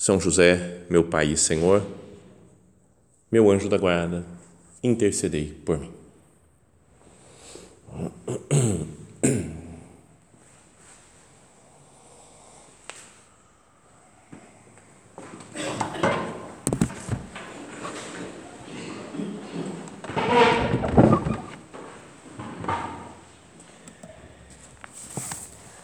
são 0.00 0.18
José, 0.18 0.78
meu 0.88 1.04
Pai 1.04 1.26
e 1.32 1.36
Senhor, 1.36 1.82
meu 3.30 3.50
anjo 3.50 3.68
da 3.68 3.76
guarda, 3.76 4.24
intercedei 4.82 5.52
por 5.62 5.78
mim. 5.78 5.92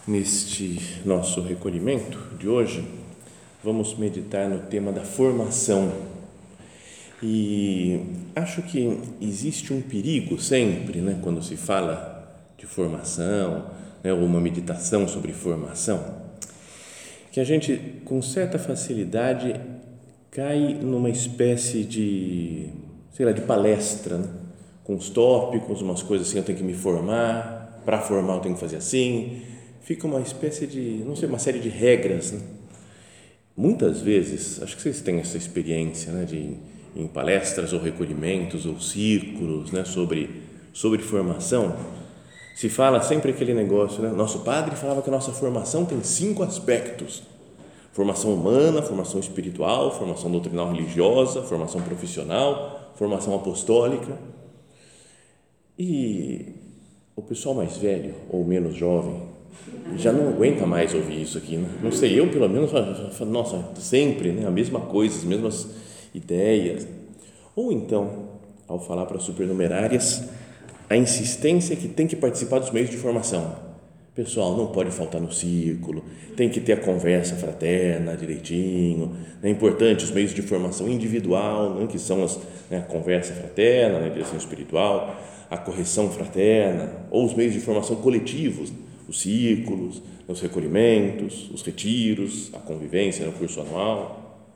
Neste 0.07 1.03
nosso 1.05 1.43
recolhimento 1.43 2.17
de 2.39 2.49
hoje, 2.49 3.06
vamos 3.67 3.97
meditar 3.97 4.49
no 4.49 4.61
tema 4.61 4.93
da 4.93 5.01
formação. 5.01 5.93
E 7.21 8.01
acho 8.37 8.63
que 8.63 8.97
existe 9.21 9.73
um 9.73 9.83
perigo 9.83 10.41
sempre, 10.41 11.01
né, 11.01 11.19
quando 11.21 11.43
se 11.43 11.57
fala 11.57 12.33
de 12.57 12.65
formação, 12.65 13.67
né, 14.05 14.13
ou 14.13 14.25
uma 14.25 14.41
meditação 14.41 15.09
sobre 15.09 15.33
formação, 15.33 16.01
que 17.33 17.41
a 17.41 17.45
gente 17.45 17.77
com 18.05 18.23
certa 18.23 18.57
facilidade 18.57 19.61
cai 20.31 20.79
numa 20.81 21.11
espécie 21.11 21.83
de, 21.83 22.69
sei 23.13 23.27
lá, 23.27 23.33
de 23.33 23.41
palestra, 23.41 24.19
né? 24.19 24.29
com 24.85 24.95
os 24.95 25.11
tópicos, 25.11 25.83
umas 25.83 26.05
coisas 26.05 26.29
assim, 26.29 26.39
eu 26.39 26.45
tenho 26.45 26.59
que 26.59 26.65
me 26.65 26.75
formar, 26.75 27.83
para 27.85 28.01
formar 28.01 28.35
eu 28.35 28.41
tenho 28.41 28.55
que 28.55 28.61
fazer 28.61 28.77
assim, 28.77 29.43
fica 29.81 30.07
uma 30.07 30.21
espécie 30.21 30.69
de, 30.69 31.03
não 31.05 31.17
sei, 31.17 31.29
uma 31.29 31.41
série 31.41 31.59
de 31.59 31.69
regras, 31.69 32.31
né? 32.31 32.56
Muitas 33.57 34.01
vezes, 34.01 34.63
acho 34.63 34.77
que 34.77 34.83
vocês 34.83 35.01
têm 35.01 35.19
essa 35.19 35.37
experiência, 35.37 36.13
né, 36.13 36.25
de 36.25 36.57
em 36.95 37.07
palestras 37.07 37.73
ou 37.75 37.81
recolhimentos 37.81 38.65
ou 38.65 38.81
círculos, 38.81 39.71
né, 39.71 39.85
sobre 39.85 40.43
sobre 40.73 41.01
formação, 41.01 41.75
se 42.55 42.69
fala 42.69 43.01
sempre 43.03 43.31
aquele 43.31 43.55
negócio, 43.55 44.03
né? 44.03 44.11
Nosso 44.11 44.41
padre 44.41 44.77
falava 44.77 45.01
que 45.01 45.09
a 45.09 45.13
nossa 45.13 45.33
formação 45.33 45.87
tem 45.87 46.03
cinco 46.03 46.43
aspectos: 46.43 47.23
formação 47.93 48.35
humana, 48.35 48.83
formação 48.83 49.21
espiritual, 49.21 49.91
formação 49.91 50.31
doutrinal 50.31 50.71
religiosa, 50.71 51.43
formação 51.43 51.81
profissional, 51.81 52.93
formação 52.95 53.35
apostólica. 53.35 54.19
E 55.79 56.55
o 57.15 57.23
pessoal 57.23 57.55
mais 57.55 57.77
velho 57.77 58.15
ou 58.31 58.45
menos 58.45 58.75
jovem 58.75 59.36
já 59.97 60.13
não 60.13 60.29
aguenta 60.29 60.67
mais 60.67 60.95
ouvir 60.95 61.23
isso 61.23 61.39
aqui, 61.39 61.57
né? 61.57 61.69
não 61.83 61.93
sei, 61.93 62.19
eu 62.19 62.29
pelo 62.29 62.49
menos, 62.49 62.71
nossa, 63.21 63.65
sempre 63.77 64.31
né? 64.33 64.47
a 64.47 64.51
mesma 64.51 64.81
coisa, 64.81 65.17
as 65.17 65.25
mesmas 65.25 65.69
ideias. 66.15 66.87
Ou 67.55 67.73
então, 67.73 68.29
ao 68.69 68.79
falar 68.79 69.07
para 69.07 69.19
supernumerárias, 69.19 70.25
a 70.89 70.97
insistência 70.97 71.75
que 71.77 71.89
tem 71.89 72.07
que 72.07 72.17
participar 72.17 72.59
dos 72.59 72.71
meios 72.71 72.91
de 72.91 72.97
formação. 72.97 73.67
Pessoal, 74.15 74.57
não 74.57 74.69
pode 74.69 74.91
faltar 74.91 75.21
no 75.21 75.31
círculo, 75.31 76.03
tem 76.37 76.49
que 76.49 76.59
ter 76.59 76.73
a 76.73 76.77
conversa 76.79 77.35
fraterna 77.35 78.17
direitinho, 78.17 79.15
é 79.43 79.51
importante 79.51 80.05
os 80.05 80.11
meios 80.11 80.33
de 80.33 80.41
formação 80.41 80.89
individual, 80.89 81.75
né? 81.75 81.87
que 81.87 81.99
são 81.99 82.25
as, 82.25 82.39
né? 82.71 82.79
a 82.79 82.83
conversa 82.83 83.35
fraterna, 83.35 83.99
né? 83.99 84.07
a 84.07 84.09
direção 84.09 84.39
espiritual, 84.39 85.21
a 85.51 85.59
correção 85.59 86.11
fraterna, 86.11 86.91
ou 87.11 87.27
os 87.27 87.35
meios 87.35 87.53
de 87.53 87.61
formação 87.61 87.97
coletivos, 87.97 88.73
os 89.09 89.21
círculos, 89.21 90.03
os 90.27 90.41
recolhimentos, 90.41 91.51
os 91.51 91.63
retiros, 91.63 92.51
a 92.55 92.59
convivência 92.59 93.25
no 93.25 93.33
curso 93.33 93.61
anual. 93.61 94.49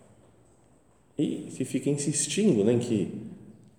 E 1.19 1.49
se 1.50 1.65
fica 1.65 1.91
insistindo 1.91 2.65
né, 2.65 2.78
que 2.78 3.12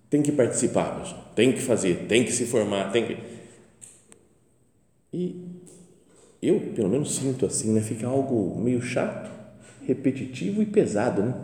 tem 0.08 0.22
que 0.22 0.32
participar, 0.32 1.00
pessoal, 1.00 1.32
tem 1.34 1.52
que 1.52 1.60
fazer, 1.60 2.06
tem 2.06 2.24
que 2.24 2.32
se 2.32 2.46
formar, 2.46 2.92
tem 2.92 3.06
que. 3.06 3.16
E 5.12 5.36
eu, 6.40 6.60
pelo 6.74 6.88
menos, 6.88 7.14
sinto 7.14 7.46
assim, 7.46 7.72
né, 7.72 7.80
fica 7.80 8.06
algo 8.06 8.58
meio 8.60 8.80
chato, 8.80 9.30
repetitivo 9.86 10.62
e 10.62 10.66
pesado. 10.66 11.22
Né? 11.22 11.34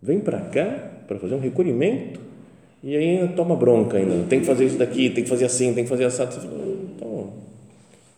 Vem 0.00 0.20
para 0.20 0.40
cá 0.40 0.92
para 1.06 1.18
fazer 1.18 1.34
um 1.34 1.40
recolhimento 1.40 2.20
e 2.82 2.96
aí 2.96 3.28
toma 3.34 3.56
bronca 3.56 3.96
ainda. 3.96 4.26
Tem 4.28 4.40
que 4.40 4.46
fazer 4.46 4.66
isso 4.66 4.78
daqui, 4.78 5.10
tem 5.10 5.24
que 5.24 5.30
fazer 5.30 5.46
assim, 5.46 5.74
tem 5.74 5.84
que 5.84 5.90
fazer 5.90 6.04
assim. 6.04 6.22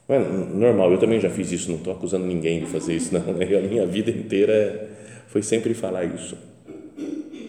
É 0.08 0.18
normal, 0.18 0.90
eu 0.90 0.98
também 0.98 1.20
já 1.20 1.28
fiz 1.28 1.52
isso, 1.52 1.70
não 1.70 1.76
estou 1.76 1.92
acusando 1.92 2.24
ninguém 2.24 2.60
de 2.60 2.66
fazer 2.66 2.96
isso, 2.96 3.12
não. 3.12 3.20
Né? 3.34 3.44
A 3.44 3.60
minha 3.60 3.86
vida 3.86 4.10
inteira 4.10 4.88
foi 5.28 5.42
sempre 5.42 5.74
falar 5.74 6.04
isso. 6.04 6.34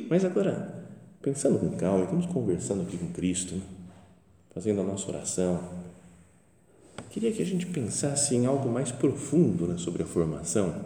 Mas 0.10 0.26
agora, 0.26 0.86
pensando 1.22 1.58
com 1.58 1.70
calma, 1.78 2.04
estamos 2.04 2.26
conversando 2.26 2.82
aqui 2.82 2.98
com 2.98 3.08
Cristo, 3.14 3.56
né? 3.56 3.62
fazendo 4.54 4.82
a 4.82 4.84
nossa 4.84 5.10
oração. 5.10 5.64
Queria 7.10 7.32
que 7.32 7.42
a 7.42 7.46
gente 7.46 7.66
pensasse 7.66 8.36
em 8.36 8.46
algo 8.46 8.68
mais 8.70 8.92
profundo 8.92 9.66
né, 9.66 9.78
sobre 9.78 10.04
a 10.04 10.06
formação. 10.06 10.84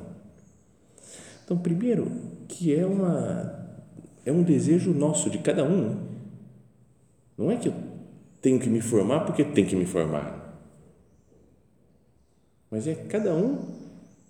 Então, 1.44 1.58
primeiro, 1.58 2.10
que 2.48 2.74
é 2.74 2.86
uma 2.86 3.68
é 4.26 4.32
um 4.32 4.44
desejo 4.44 4.94
nosso 4.94 5.30
de 5.30 5.40
cada 5.40 5.64
um. 5.64 5.98
Não 7.36 7.50
é 7.50 7.58
que 7.58 7.68
eu 7.68 7.74
tenho 8.42 8.60
que 8.60 8.70
me 8.70 8.80
formar 8.80 9.22
porque 9.22 9.44
tem 9.44 9.66
que 9.66 9.76
me 9.76 9.86
formar 9.86 10.43
mas 12.74 12.88
é 12.88 12.96
cada 12.96 13.36
um 13.36 13.68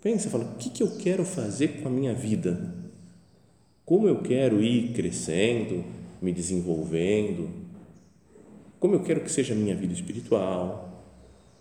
pensa, 0.02 0.30
fala, 0.30 0.44
o 0.44 0.56
que, 0.58 0.70
que 0.70 0.84
eu 0.84 0.98
quero 0.98 1.24
fazer 1.24 1.82
com 1.82 1.88
a 1.88 1.90
minha 1.90 2.14
vida? 2.14 2.76
Como 3.86 4.06
eu 4.06 4.22
quero 4.22 4.62
ir 4.62 4.92
crescendo, 4.92 5.82
me 6.22 6.34
desenvolvendo? 6.34 7.50
Como 8.82 8.96
eu 8.96 9.00
quero 9.02 9.22
que 9.22 9.32
seja 9.32 9.54
a 9.54 9.56
minha 9.56 9.74
vida 9.74 9.94
espiritual, 9.94 11.06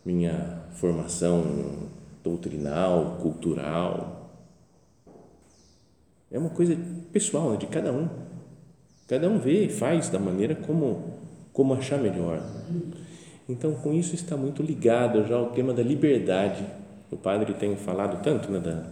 minha 0.04 0.64
formação 0.72 1.88
doutrinal, 2.20 3.18
cultural? 3.22 4.34
É 6.32 6.36
uma 6.36 6.50
coisa 6.50 6.76
pessoal, 7.12 7.52
né, 7.52 7.58
de 7.58 7.68
cada 7.68 7.92
um. 7.92 8.08
Cada 9.06 9.28
um 9.28 9.38
vê 9.38 9.66
e 9.66 9.68
faz 9.68 10.08
da 10.08 10.18
maneira 10.18 10.56
como, 10.56 11.16
como 11.52 11.74
achar 11.74 12.00
melhor. 12.00 12.42
Então, 13.48 13.74
com 13.74 13.92
isso 13.92 14.14
está 14.14 14.36
muito 14.36 14.62
ligado 14.62 15.26
já 15.26 15.36
ao 15.36 15.50
tema 15.50 15.72
da 15.72 15.82
liberdade. 15.82 16.64
O 17.10 17.16
padre 17.16 17.54
tem 17.54 17.76
falado 17.76 18.22
tanto 18.22 18.50
né, 18.50 18.58
da, 18.60 18.86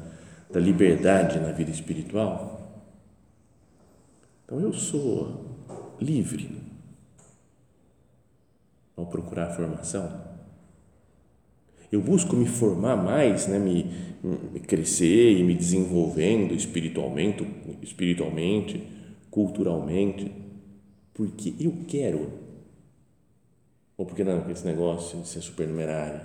da 0.53 0.61
liberdade 0.61 1.39
na 1.39 1.53
vida 1.53 1.71
espiritual. 1.71 2.85
Então, 4.45 4.61
eu 4.61 4.73
sou 4.73 5.47
livre 6.01 6.51
ao 8.97 9.07
procurar 9.07 9.55
formação. 9.55 10.29
Eu 11.91 12.01
busco 12.01 12.37
me 12.37 12.47
formar 12.47 12.97
mais, 12.97 13.47
né, 13.47 13.59
me, 13.59 13.91
me 14.23 14.61
crescer 14.61 15.39
e 15.39 15.43
me 15.43 15.55
desenvolvendo 15.55 16.55
espiritualmente, 16.55 17.47
espiritualmente, 17.83 18.87
culturalmente, 19.31 20.31
porque 21.15 21.55
eu 21.59 21.85
quero 21.89 22.50
ou 24.01 24.07
porque 24.07 24.25
não, 24.25 24.51
esse 24.51 24.65
negócio 24.65 25.21
de 25.21 25.29
ser 25.29 25.43
supernumerário. 25.43 26.23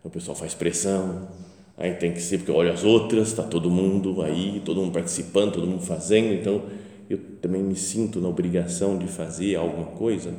O 0.00 0.08
pessoal 0.08 0.36
faz 0.36 0.54
pressão, 0.54 1.28
aí 1.76 1.94
tem 1.94 2.12
que 2.12 2.20
ser, 2.20 2.38
porque 2.38 2.52
olha 2.52 2.72
as 2.72 2.84
outras, 2.84 3.30
está 3.30 3.42
todo 3.42 3.68
mundo 3.68 4.22
aí, 4.22 4.62
todo 4.64 4.80
mundo 4.80 4.92
participando, 4.92 5.54
todo 5.54 5.66
mundo 5.66 5.82
fazendo, 5.82 6.32
então 6.32 6.62
eu 7.08 7.18
também 7.42 7.64
me 7.64 7.74
sinto 7.74 8.20
na 8.20 8.28
obrigação 8.28 8.96
de 8.96 9.08
fazer 9.08 9.56
alguma 9.56 9.86
coisa. 9.86 10.32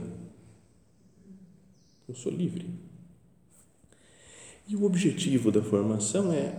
Eu 2.07 2.15
sou 2.15 2.31
livre. 2.31 2.69
E 4.65 4.73
o 4.73 4.85
objetivo 4.85 5.51
da 5.51 5.61
formação 5.61 6.31
é, 6.31 6.53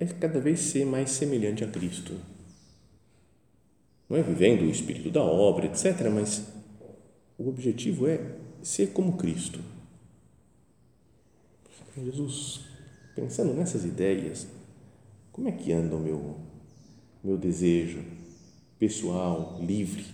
é 0.00 0.06
cada 0.06 0.40
vez 0.40 0.60
ser 0.60 0.86
mais 0.86 1.10
semelhante 1.10 1.62
a 1.62 1.66
Cristo. 1.66 2.14
Não 4.08 4.16
é 4.16 4.22
vivendo 4.22 4.62
o 4.62 4.70
espírito 4.70 5.10
da 5.10 5.20
obra, 5.20 5.66
etc., 5.66 6.08
mas 6.10 6.50
o 7.36 7.50
objetivo 7.50 8.08
é 8.08 8.45
ser 8.66 8.88
como 8.88 9.16
Cristo. 9.16 9.60
Jesus, 11.96 12.64
pensando 13.14 13.54
nessas 13.54 13.84
ideias, 13.84 14.48
como 15.30 15.48
é 15.48 15.52
que 15.52 15.72
anda 15.72 15.94
o 15.94 16.00
meu, 16.00 16.36
meu 17.22 17.38
desejo 17.38 18.02
pessoal, 18.76 19.56
livre 19.62 20.04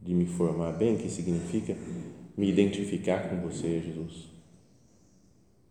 de 0.00 0.14
me 0.14 0.24
formar 0.24 0.72
bem, 0.72 0.96
que 0.96 1.10
significa 1.10 1.76
me 2.34 2.48
identificar 2.48 3.28
com 3.28 3.36
você, 3.42 3.78
Jesus, 3.82 4.30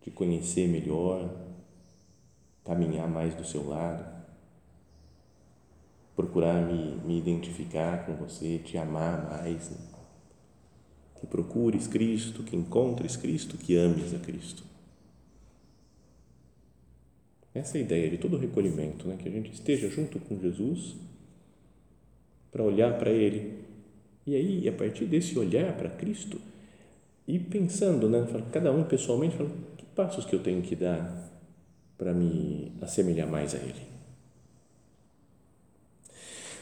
te 0.00 0.12
conhecer 0.12 0.68
melhor, 0.68 1.28
caminhar 2.64 3.08
mais 3.08 3.34
do 3.34 3.44
seu 3.44 3.68
lado, 3.68 4.24
procurar 6.14 6.64
me, 6.64 6.94
me 7.04 7.18
identificar 7.18 8.06
com 8.06 8.14
você, 8.14 8.58
te 8.58 8.78
amar 8.78 9.28
mais. 9.28 9.70
Né? 9.70 9.93
Que 11.24 11.30
procures 11.30 11.86
Cristo, 11.86 12.42
que 12.42 12.54
encontres 12.54 13.16
Cristo, 13.16 13.56
que 13.56 13.74
ames 13.76 14.12
a 14.12 14.18
Cristo. 14.18 14.62
Essa 17.54 17.78
é 17.78 17.80
ideia 17.80 18.10
de 18.10 18.18
todo 18.18 18.36
o 18.36 18.38
recolhimento, 18.38 19.08
né? 19.08 19.16
que 19.16 19.26
a 19.26 19.32
gente 19.32 19.50
esteja 19.50 19.88
junto 19.88 20.18
com 20.18 20.38
Jesus 20.38 20.96
para 22.52 22.62
olhar 22.62 22.98
para 22.98 23.10
Ele. 23.10 23.54
E 24.26 24.36
aí, 24.36 24.68
a 24.68 24.72
partir 24.72 25.06
desse 25.06 25.38
olhar 25.38 25.74
para 25.78 25.88
Cristo, 25.88 26.38
e 27.26 27.38
pensando, 27.38 28.06
né? 28.06 28.26
cada 28.52 28.70
um 28.70 28.84
pessoalmente, 28.84 29.34
fala, 29.34 29.50
que 29.78 29.84
passos 29.96 30.26
que 30.26 30.34
eu 30.34 30.42
tenho 30.42 30.60
que 30.60 30.76
dar 30.76 31.32
para 31.96 32.12
me 32.12 32.70
assemelhar 32.82 33.28
mais 33.28 33.54
a 33.54 33.58
Ele. 33.58 33.94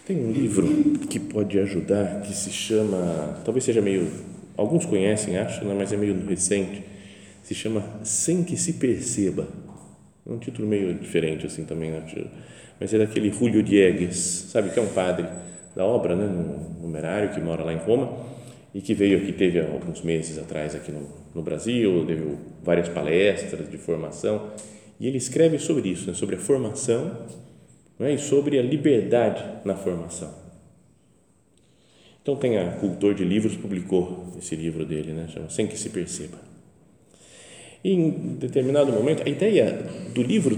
Tem 0.06 0.25
um 0.25 0.31
livro 0.31 0.69
que 1.09 1.19
pode 1.19 1.59
ajudar, 1.59 2.20
que 2.23 2.32
se 2.32 2.50
chama, 2.50 3.41
talvez 3.44 3.64
seja 3.64 3.81
meio, 3.81 4.31
alguns 4.56 4.84
conhecem, 4.84 5.37
acho, 5.38 5.64
né? 5.64 5.75
mas 5.76 5.93
é 5.93 5.96
meio 5.96 6.26
recente, 6.26 6.82
se 7.43 7.54
chama 7.54 7.82
Sem 8.04 8.44
que 8.44 8.56
se 8.56 8.75
perceba. 8.75 9.49
É 10.26 10.32
um 10.32 10.38
título 10.38 10.69
meio 10.69 10.94
diferente 10.94 11.46
assim 11.46 11.64
também, 11.64 11.90
né? 11.90 12.04
mas 12.78 12.93
é 12.94 12.99
daquele 12.99 13.31
Julio 13.31 13.62
Diegues, 13.62 14.49
sabe 14.50 14.70
que 14.70 14.78
é 14.78 14.82
um 14.82 14.88
padre 14.88 15.26
da 15.75 15.84
obra, 15.84 16.14
né, 16.14 16.26
no 16.26 16.82
numerário 16.82 17.31
que 17.31 17.40
mora 17.40 17.64
lá 17.64 17.72
em 17.72 17.78
Roma 17.78 18.12
e 18.75 18.81
que 18.81 18.94
veio 18.94 19.19
aqui 19.19 19.32
teve 19.32 19.60
alguns 19.60 20.02
meses 20.02 20.38
atrás 20.38 20.75
aqui 20.75 20.93
no, 20.93 21.08
no 21.34 21.43
Brasil, 21.43 22.04
deu 22.04 22.38
várias 22.62 22.88
palestras 22.88 23.70
de 23.70 23.78
formação 23.78 24.50
e 25.00 25.06
ele 25.06 25.19
escreve 25.19 25.58
sobre 25.58 25.88
isso, 25.88 26.08
né, 26.08 26.14
sobre 26.14 26.37
a 26.37 26.38
formação 26.38 27.26
né, 27.99 28.14
e 28.14 28.19
sobre 28.19 28.58
a 28.58 28.62
liberdade 28.62 29.43
na 29.64 29.75
formação. 29.75 30.41
Então 32.22 32.36
tem 32.36 32.56
a 32.56 32.70
Cultor 32.76 33.14
de 33.14 33.24
Livros 33.24 33.56
publicou 33.56 34.32
esse 34.38 34.54
livro 34.54 34.86
dele, 34.86 35.12
né, 35.12 35.26
chama 35.28 35.50
Sem 35.50 35.66
que 35.66 35.76
se 35.76 35.90
perceba. 35.90 36.38
E 37.82 37.92
em 37.92 38.36
determinado 38.36 38.92
momento 38.92 39.24
a 39.26 39.28
ideia 39.28 39.84
do 40.14 40.22
livro 40.22 40.56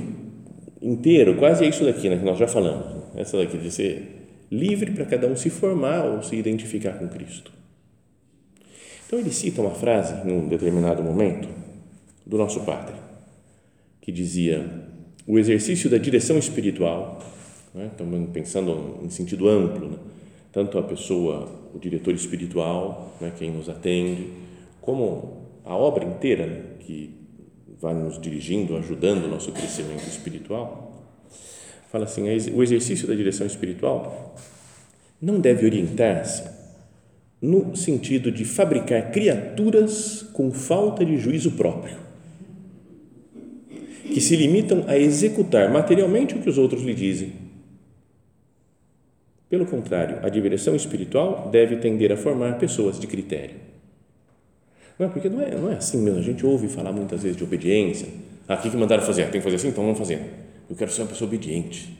inteiro 0.80 1.36
quase 1.36 1.64
é 1.64 1.68
isso 1.68 1.82
daqui, 1.84 2.10
né, 2.10 2.18
que 2.18 2.24
nós 2.24 2.38
já 2.38 2.46
falamos, 2.46 2.94
né, 2.94 3.22
essa 3.22 3.38
daqui 3.38 3.56
de 3.56 3.70
ser 3.70 4.26
livre 4.50 4.92
para 4.92 5.06
cada 5.06 5.26
um 5.26 5.34
se 5.34 5.48
formar 5.48 6.04
ou 6.04 6.22
se 6.22 6.36
identificar 6.36 6.98
com 6.98 7.08
Cristo. 7.08 7.50
Então 9.06 9.18
ele 9.18 9.30
cita 9.30 9.62
uma 9.62 9.70
frase 9.70 10.26
num 10.26 10.46
determinado 10.46 11.02
momento 11.02 11.48
do 12.26 12.36
nosso 12.36 12.60
padre, 12.60 12.94
que 14.02 14.12
dizia: 14.12 14.68
o 15.26 15.38
exercício 15.38 15.88
da 15.88 15.96
direção 15.96 16.36
espiritual, 16.36 17.22
né, 17.74 17.88
estamos 17.90 18.30
pensando 18.30 19.00
em 19.02 19.08
sentido 19.08 19.48
amplo, 19.48 19.88
né, 19.88 19.96
tanto 20.54 20.78
a 20.78 20.82
pessoa, 20.82 21.50
o 21.74 21.78
diretor 21.78 22.14
espiritual, 22.14 23.12
né, 23.20 23.32
quem 23.36 23.50
nos 23.50 23.68
atende, 23.68 24.28
como 24.80 25.48
a 25.64 25.76
obra 25.76 26.04
inteira 26.04 26.46
né, 26.46 26.62
que 26.80 27.10
vai 27.80 27.92
nos 27.92 28.18
dirigindo, 28.20 28.76
ajudando 28.76 29.24
o 29.24 29.28
nosso 29.28 29.52
crescimento 29.52 30.06
espiritual 30.08 30.84
fala 31.94 32.06
assim: 32.06 32.24
o 32.52 32.60
exercício 32.60 33.06
da 33.06 33.14
direção 33.14 33.46
espiritual 33.46 34.34
não 35.22 35.38
deve 35.38 35.64
orientar-se 35.64 36.42
no 37.40 37.76
sentido 37.76 38.32
de 38.32 38.44
fabricar 38.44 39.12
criaturas 39.12 40.22
com 40.32 40.50
falta 40.50 41.04
de 41.04 41.16
juízo 41.18 41.52
próprio, 41.52 41.96
que 44.12 44.20
se 44.20 44.34
limitam 44.34 44.84
a 44.88 44.98
executar 44.98 45.70
materialmente 45.70 46.34
o 46.34 46.40
que 46.40 46.50
os 46.50 46.58
outros 46.58 46.82
lhe 46.82 46.94
dizem. 46.94 47.43
Pelo 49.54 49.66
contrário, 49.66 50.18
a 50.20 50.28
direção 50.28 50.74
espiritual 50.74 51.48
deve 51.48 51.76
tender 51.76 52.10
a 52.10 52.16
formar 52.16 52.58
pessoas 52.58 52.98
de 52.98 53.06
critério. 53.06 53.54
Não 54.98 55.06
é 55.06 55.08
porque 55.08 55.28
não 55.28 55.40
é, 55.40 55.54
não 55.54 55.70
é 55.70 55.76
assim 55.76 55.98
mesmo. 55.98 56.18
A 56.18 56.22
gente 56.22 56.44
ouve 56.44 56.66
falar 56.66 56.90
muitas 56.90 57.22
vezes 57.22 57.36
de 57.36 57.44
obediência. 57.44 58.08
Ah, 58.48 58.54
o 58.54 58.58
que 58.58 58.76
mandaram 58.76 59.04
fazer? 59.04 59.22
Tem 59.30 59.40
que 59.40 59.44
fazer 59.44 59.54
assim? 59.54 59.68
Então 59.68 59.84
vamos 59.84 59.98
fazer 59.98 60.20
eu 60.68 60.74
quero 60.74 60.90
ser 60.90 61.02
uma 61.02 61.08
pessoa 61.08 61.28
obediente 61.28 61.96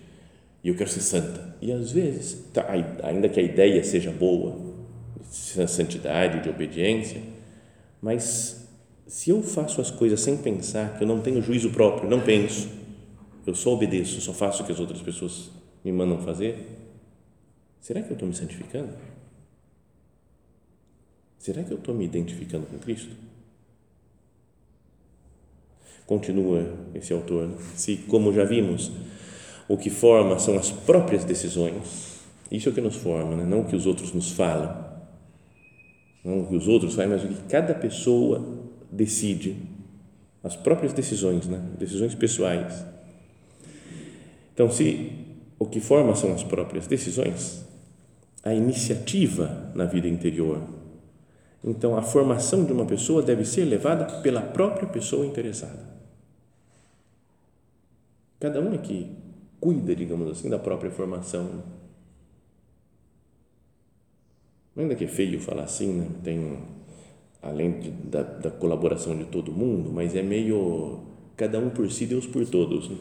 e 0.65 0.69
eu 0.69 0.75
quero 0.75 0.91
ser 0.91 1.01
santa. 1.01 1.55
E 1.61 1.71
às 1.71 1.93
vezes, 1.93 2.45
tá, 2.53 2.67
ainda 3.03 3.29
que 3.29 3.39
a 3.39 3.43
ideia 3.43 3.85
seja 3.85 4.11
boa, 4.11 4.75
de 5.21 5.71
santidade, 5.71 6.43
de 6.43 6.49
obediência, 6.49 7.21
mas 8.01 8.69
se 9.07 9.31
eu 9.31 9.43
faço 9.43 9.81
as 9.81 9.91
coisas 9.91 10.21
sem 10.21 10.37
pensar, 10.37 10.97
que 10.97 11.05
eu 11.05 11.09
não 11.09 11.21
tenho 11.21 11.41
juízo 11.43 11.71
próprio, 11.71 12.09
não 12.09 12.21
penso, 12.21 12.69
eu 13.47 13.55
só 13.55 13.75
obedeço, 13.75 14.21
só 14.21 14.33
faço 14.33 14.63
o 14.63 14.67
que 14.67 14.73
as 14.73 14.81
outras 14.81 15.03
pessoas 15.03 15.51
me 15.85 15.93
mandam 15.93 16.19
fazer, 16.19 16.57
será 17.85 18.01
que 18.01 18.09
eu 18.09 18.15
estou 18.15 18.27
me 18.27 18.35
santificando? 18.35 18.95
Será 21.39 21.63
que 21.63 21.71
eu 21.71 21.77
estou 21.77 21.95
me 21.95 22.07
identificando 22.07 22.65
com 22.67 22.79
Cristo? 22.79 23.15
Continua 26.07 26.67
esse 26.95 27.13
autor. 27.13 27.51
Se, 27.77 27.97
como 28.09 28.33
já 28.33 28.43
vimos, 28.43 28.91
o 29.69 29.77
que 29.77 29.91
forma 29.91 30.39
são 30.39 30.57
as 30.57 30.71
próprias 30.71 31.25
decisões, 31.25 32.21
isso 32.51 32.71
é 32.71 32.73
o 32.73 32.75
que 32.75 32.81
nos 32.81 32.97
forma, 32.97 33.37
né? 33.37 33.45
não 33.45 33.61
o 33.61 33.65
que 33.67 33.77
os 33.77 33.85
outros 33.85 34.15
nos 34.15 34.33
falam, 34.33 34.83
não 36.25 36.41
o 36.41 36.47
que 36.47 36.57
os 36.57 36.67
outros 36.67 36.95
fazem, 36.95 37.11
mas 37.11 37.23
o 37.23 37.29
que 37.29 37.49
cada 37.51 37.75
pessoa 37.75 38.43
decide, 38.91 39.59
as 40.43 40.57
próprias 40.57 40.95
decisões, 40.95 41.47
né? 41.47 41.63
decisões 41.79 42.15
pessoais. 42.15 42.87
Então, 44.55 44.71
se 44.71 45.13
o 45.59 45.67
que 45.67 45.81
forma 45.81 46.17
são 46.17 46.33
as 46.33 46.43
próprias 46.43 46.87
decisões, 46.87 47.74
a 48.45 48.53
iniciativa 48.53 49.73
na 49.75 49.87
vida 49.87 50.07
interior. 50.07 50.61
Então, 51.63 51.97
a 51.97 52.03
formação 52.03 52.65
de 52.65 52.73
uma 52.73 52.85
pessoa 52.85 53.23
deve 53.23 53.45
ser 53.45 53.65
levada 53.65 54.21
pela 54.21 54.43
própria 54.43 54.87
pessoa 54.87 55.25
interessada. 55.25 55.95
Cada 58.39 58.61
um 58.61 58.75
é 58.75 58.79
que 58.79 59.17
cuida, 59.59 59.97
digamos 59.97 60.31
assim, 60.31 60.51
da 60.51 60.59
própria 60.59 60.91
formação. 60.91 61.63
Ainda 64.77 64.95
que 64.95 65.05
é 65.05 65.09
feio 65.09 65.41
falar 65.41 65.63
assim, 65.63 65.91
né? 65.95 66.09
tem 66.23 66.59
além 67.41 67.79
de, 67.81 67.91
da, 67.91 68.23
da, 68.23 68.51
colaboração 68.51 69.17
de 69.17 69.25
todo 69.25 69.53
mundo, 69.53 69.91
mas 69.91 70.15
é 70.15 70.23
meio 70.23 71.01
cada 71.37 71.59
um 71.59 71.71
por 71.71 71.91
si, 71.91 72.05
Deus 72.05 72.27
por 72.27 72.45
todos. 72.47 72.91
Né? 72.91 72.97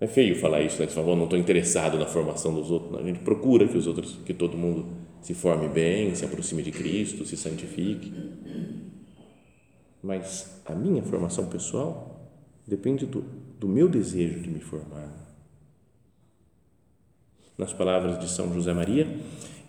É 0.00 0.06
feio 0.06 0.36
falar 0.36 0.62
isso, 0.62 0.80
né? 0.80 0.86
Você 0.86 0.94
fala, 0.94 1.16
não 1.16 1.24
estou 1.24 1.38
interessado 1.38 1.98
na 1.98 2.06
formação 2.06 2.54
dos 2.54 2.70
outros. 2.70 3.00
A 3.00 3.02
gente 3.02 3.18
procura 3.20 3.66
que 3.66 3.76
os 3.76 3.86
outros, 3.86 4.18
que 4.24 4.32
todo 4.32 4.56
mundo 4.56 4.86
se 5.20 5.34
forme 5.34 5.68
bem, 5.68 6.14
se 6.14 6.24
aproxime 6.24 6.62
de 6.62 6.70
Cristo, 6.70 7.26
se 7.26 7.36
santifique. 7.36 8.12
Mas 10.02 10.62
a 10.64 10.74
minha 10.74 11.02
formação 11.02 11.46
pessoal 11.48 12.30
depende 12.66 13.06
do, 13.06 13.24
do 13.58 13.66
meu 13.66 13.88
desejo 13.88 14.40
de 14.40 14.48
me 14.48 14.60
formar. 14.60 15.12
Nas 17.56 17.72
palavras 17.72 18.20
de 18.20 18.30
São 18.30 18.54
José 18.54 18.72
Maria, 18.72 19.08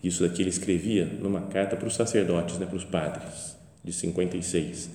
isso 0.03 0.21
daqui 0.21 0.43
ele 0.43 0.49
escrevia 0.49 1.05
numa 1.05 1.41
carta 1.41 1.75
para 1.75 1.87
os 1.87 1.95
sacerdotes, 1.95 2.59
né, 2.59 2.67
para 2.67 2.75
os 2.75 2.85
padres, 2.85 3.57
de 3.83 3.91
56, 3.91 4.91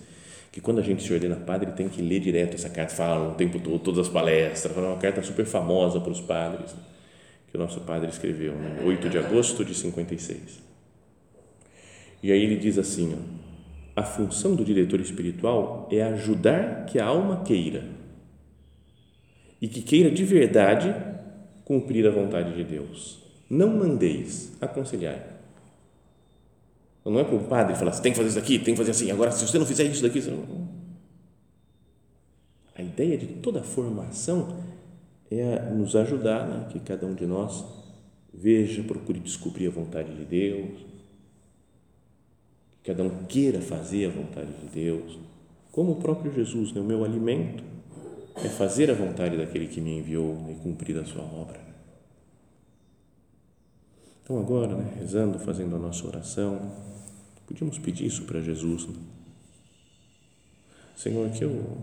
que 0.55 0.61
quando 0.61 0.79
a 0.79 0.83
gente 0.83 1.03
se 1.03 1.13
ordena 1.13 1.35
padre 1.35 1.73
tem 1.73 1.89
que 1.89 2.01
ler 2.01 2.21
direto 2.21 2.55
essa 2.55 2.71
carta, 2.71 2.95
fala 2.95 3.33
o 3.33 3.35
tempo 3.35 3.59
todo, 3.59 3.77
todas 3.81 4.07
as 4.07 4.09
palestras, 4.09 4.77
é 4.77 4.81
uma 4.81 4.97
carta 4.99 5.21
super 5.21 5.45
famosa 5.45 5.99
para 5.99 6.13
os 6.13 6.21
padres, 6.21 6.73
que 7.51 7.57
o 7.57 7.61
nosso 7.61 7.81
padre 7.81 8.09
escreveu, 8.09 8.55
né, 8.55 8.85
8 8.85 9.11
de 9.11 9.19
agosto 9.19 9.65
de 9.65 9.75
56. 9.75 10.63
E 12.23 12.31
aí 12.31 12.41
ele 12.41 12.57
diz 12.57 12.79
assim, 12.79 13.19
ó, 13.97 14.01
a 14.01 14.05
função 14.05 14.55
do 14.55 14.65
diretor 14.65 15.01
espiritual 15.01 15.89
é 15.91 16.05
ajudar 16.05 16.87
que 16.87 17.01
a 17.01 17.07
alma 17.07 17.43
queira 17.43 17.83
e 19.61 19.67
que 19.67 19.83
queira 19.83 20.09
de 20.09 20.23
verdade 20.23 20.95
cumprir 21.65 22.07
a 22.07 22.13
vontade 22.13 22.55
de 22.55 22.63
Deus. 22.63 23.19
Não 23.51 23.71
mandeis, 23.71 24.57
aconselhar. 24.61 25.34
Não 27.05 27.21
é 27.21 27.25
para 27.25 27.35
o 27.35 27.45
padre 27.45 27.75
falar, 27.77 27.93
você 27.93 28.03
tem 28.03 28.13
que 28.13 28.19
fazer 28.19 28.31
isso 28.31 28.39
aqui, 28.39 28.59
tem 28.59 28.75
que 28.75 28.79
fazer 28.79 28.93
assim, 28.93 29.11
agora 29.11 29.31
se 29.31 29.47
você 29.47 29.59
não 29.59 29.67
fizer 29.67 29.85
isso 29.85 30.03
daqui, 30.03 30.23
você 30.23 30.31
não... 30.31 30.69
A 32.75 32.83
ideia 32.83 33.19
de 33.19 33.27
toda 33.27 33.63
formação 33.63 34.57
é 35.31 35.71
nos 35.71 35.95
ajudar, 35.95 36.47
né? 36.47 36.67
que 36.71 36.81
cada 36.81 37.07
um 37.07 37.15
de 37.15 37.27
nós 37.27 37.65
veja, 38.33 38.83
procure 38.83 39.21
descobrir 39.21 39.69
a 39.69 39.71
vontade 39.71 40.15
de 40.15 40.25
Deus, 40.25 40.81
que 42.83 42.91
cada 42.91 43.03
um 43.05 43.25
queira 43.27 43.61
fazer 43.61 44.07
a 44.07 44.11
vontade 44.11 44.53
de 44.53 44.67
Deus, 44.67 45.19
como 45.71 45.93
o 45.93 45.97
próprio 45.97 46.33
Jesus, 46.33 46.73
né? 46.73 46.81
o 46.81 46.85
meu 46.85 47.05
alimento 47.05 47.63
é 48.37 48.49
fazer 48.49 48.91
a 48.91 48.95
vontade 48.95 49.37
daquele 49.37 49.69
que 49.69 49.81
me 49.81 49.99
enviou 49.99 50.51
e 50.51 50.55
cumprir 50.55 50.99
a 50.99 51.05
sua 51.05 51.23
obra. 51.23 51.74
Então, 54.25 54.39
agora, 54.39 54.75
né, 54.75 54.95
rezando, 54.99 55.39
fazendo 55.39 55.77
a 55.77 55.79
nossa 55.79 56.07
oração, 56.07 56.73
podíamos 57.47 57.79
pedir 57.79 58.07
isso 58.07 58.25
para 58.25 58.41
Jesus. 58.41 58.87
Né? 58.87 58.95
Senhor, 60.97 61.29
que 61.29 61.45
eu, 61.45 61.77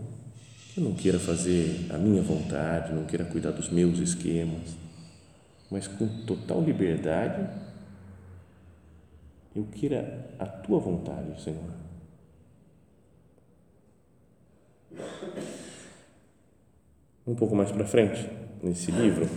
que 0.74 0.80
eu 0.80 0.84
não 0.84 0.92
queira 0.92 1.20
fazer 1.20 1.86
a 1.88 1.96
minha 1.96 2.20
vontade, 2.20 2.92
não 2.92 3.04
queira 3.04 3.24
cuidar 3.24 3.52
dos 3.52 3.70
meus 3.70 4.00
esquemas, 4.00 4.76
mas 5.70 5.86
com 5.86 6.24
total 6.24 6.60
liberdade, 6.60 7.48
eu 9.54 9.64
queira 9.64 10.34
a 10.36 10.44
tua 10.44 10.80
vontade, 10.80 11.40
Senhor. 11.40 11.62
Um 17.24 17.36
pouco 17.36 17.54
mais 17.54 17.70
para 17.70 17.86
frente, 17.86 18.28
nesse 18.60 18.90
livro, 18.90 19.28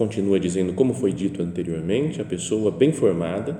continua 0.00 0.40
dizendo, 0.40 0.72
como 0.72 0.94
foi 0.94 1.12
dito 1.12 1.42
anteriormente, 1.42 2.22
a 2.22 2.24
pessoa 2.24 2.70
bem 2.70 2.90
formada 2.90 3.58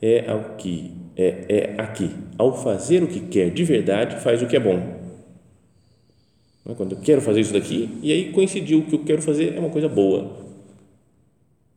é 0.00 0.30
ao 0.30 0.54
que 0.56 0.92
é, 1.16 1.46
é 1.48 1.82
aqui, 1.82 2.08
ao 2.38 2.56
fazer 2.56 3.02
o 3.02 3.08
que 3.08 3.18
quer 3.18 3.50
de 3.50 3.64
verdade, 3.64 4.22
faz 4.22 4.40
o 4.40 4.46
que 4.46 4.54
é 4.54 4.60
bom. 4.60 4.78
É? 6.64 6.74
Quando 6.74 6.92
eu 6.92 7.00
quero 7.00 7.20
fazer 7.20 7.40
isso 7.40 7.52
daqui, 7.52 7.98
e 8.04 8.12
aí 8.12 8.32
coincidiu 8.32 8.78
o 8.78 8.82
que 8.86 8.94
eu 8.94 9.00
quero 9.00 9.20
fazer 9.20 9.56
é 9.56 9.58
uma 9.58 9.70
coisa 9.70 9.88
boa. 9.88 10.36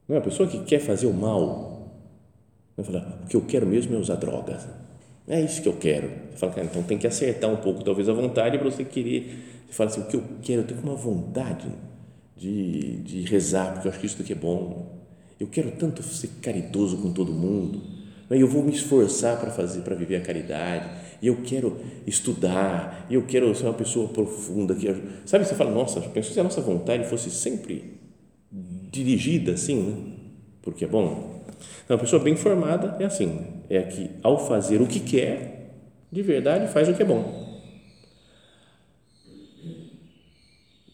Não 0.08 0.15
é 0.15 0.20
a 0.20 0.22
pessoa 0.22 0.48
que 0.48 0.60
quer 0.60 0.79
fazer 0.79 1.08
o 1.08 1.13
mal, 1.13 1.91
vai 2.77 2.86
falar, 2.86 3.20
o 3.24 3.27
que 3.27 3.36
eu 3.36 3.41
quero 3.41 3.65
mesmo 3.65 3.96
é 3.96 3.98
usar 3.98 4.17
drogas. 4.17 4.67
É 5.27 5.41
isso 5.41 5.60
que 5.60 5.67
eu 5.67 5.77
quero. 5.77 6.12
Você 6.29 6.38
fala, 6.38 6.51
cara, 6.51 6.67
então 6.67 6.84
tem 6.84 7.00
que 7.00 7.08
acertar 7.08 7.50
um 7.50 7.55
pouco, 7.55 7.84
talvez 7.84 8.08
a 8.08 8.13
vontade 8.13 8.60
para 8.60 8.70
você 8.70 8.84
querer 8.84 9.39
você 9.65 9.74
fala 9.74 9.89
assim, 9.89 10.01
o 10.01 10.05
que 10.05 10.15
eu 10.15 10.24
quero, 10.43 10.62
eu 10.62 10.67
tenho 10.67 10.82
uma 10.82 10.93
vontade 10.93 11.67
de, 12.36 12.98
de 12.98 13.22
rezar, 13.22 13.74
porque 13.74 13.88
eu 13.88 13.92
acho 13.92 14.00
que 14.00 14.06
isso 14.06 14.18
daqui 14.18 14.34
é 14.34 14.36
bom. 14.36 15.04
Eu 15.40 15.48
quero 15.48 15.72
tanto 15.72 16.02
ser 16.04 16.30
caridoso 16.42 16.98
com 16.98 17.12
todo 17.12 17.32
mundo. 17.32 17.82
Né? 18.30 18.38
Eu 18.42 18.48
vou 18.48 18.63
me 18.63 18.72
esforçar 18.72 19.40
para 19.40 19.52
fazer, 19.52 19.82
para 19.82 19.96
viver 19.96 20.18
a 20.18 20.22
caridade. 20.22 20.90
E 21.22 21.28
eu 21.28 21.38
quero 21.44 21.80
estudar. 22.06 23.06
E 23.10 23.16
eu 23.16 23.24
quero 23.24 23.54
ser 23.56 23.66
uma 23.66 23.74
pessoa 23.74 24.10
profunda. 24.10 24.75
Que, 24.75 24.88
sabe, 25.25 25.46
você 25.46 25.56
fala, 25.56 25.72
nossa, 25.72 26.02
penso 26.02 26.34
se 26.34 26.40
a 26.40 26.44
nossa 26.44 26.62
vontade 26.62 27.06
fosse 27.10 27.30
sempre 27.30 28.00
dirigida 28.92 29.54
assim, 29.54 29.82
né? 29.82 30.13
porque 30.62 30.86
é 30.86 30.88
bom. 30.88 31.42
Então, 31.84 31.96
uma 31.96 32.00
pessoa 32.00 32.22
bem 32.22 32.36
formada 32.36 32.96
é 33.00 33.06
assim, 33.06 33.46
é 33.70 33.82
que 33.82 34.12
ao 34.22 34.48
fazer 34.48 34.82
o 34.82 34.88
que 34.88 35.00
quer, 35.00 35.75
de 36.12 36.22
verdade 36.22 36.72
faz 36.72 36.88
o 36.88 36.94
que 36.94 37.02
é 37.02 37.06
bom. 37.06 37.44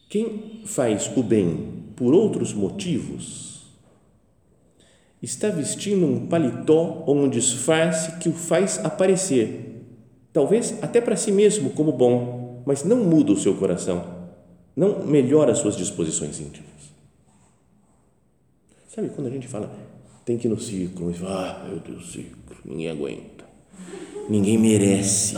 Quem 0.10 0.62
faz 0.66 1.12
o 1.16 1.22
bem 1.22 1.84
por 1.96 2.16
outros 2.16 2.52
motivos 2.52 3.60
está 5.22 5.50
vestindo 5.50 6.04
um 6.04 6.26
paletó 6.26 7.04
ou 7.06 7.16
um 7.16 7.30
disfarce 7.30 8.18
que 8.18 8.28
o 8.28 8.34
faz 8.34 8.84
aparecer, 8.84 9.84
talvez 10.34 10.82
até 10.82 11.00
para 11.00 11.16
si 11.16 11.32
mesmo 11.32 11.70
como 11.72 11.92
bom, 11.92 12.64
mas 12.66 12.84
não 12.84 12.98
muda 12.98 13.34
o 13.34 13.38
seu 13.38 13.54
coração, 13.54 14.04
não 14.76 15.06
melhora 15.06 15.52
as 15.52 15.60
suas 15.60 15.78
disposições 15.78 16.40
íntimas. 16.40 16.70
Sabe 18.88 19.10
quando 19.10 19.28
a 19.28 19.32
gente 19.32 19.48
fala, 19.48 19.72
tem 20.26 20.40
que 20.40 20.48
ir 20.48 20.50
no 20.50 20.60
círculo, 20.60 21.12
mas 21.12 21.22
ah, 21.24 21.66
meu 21.68 21.80
Deus, 21.80 22.12
círculo, 22.12 22.60
ninguém 22.66 22.90
aguenta, 22.90 23.46
ninguém 24.28 24.58
merece, 24.58 25.36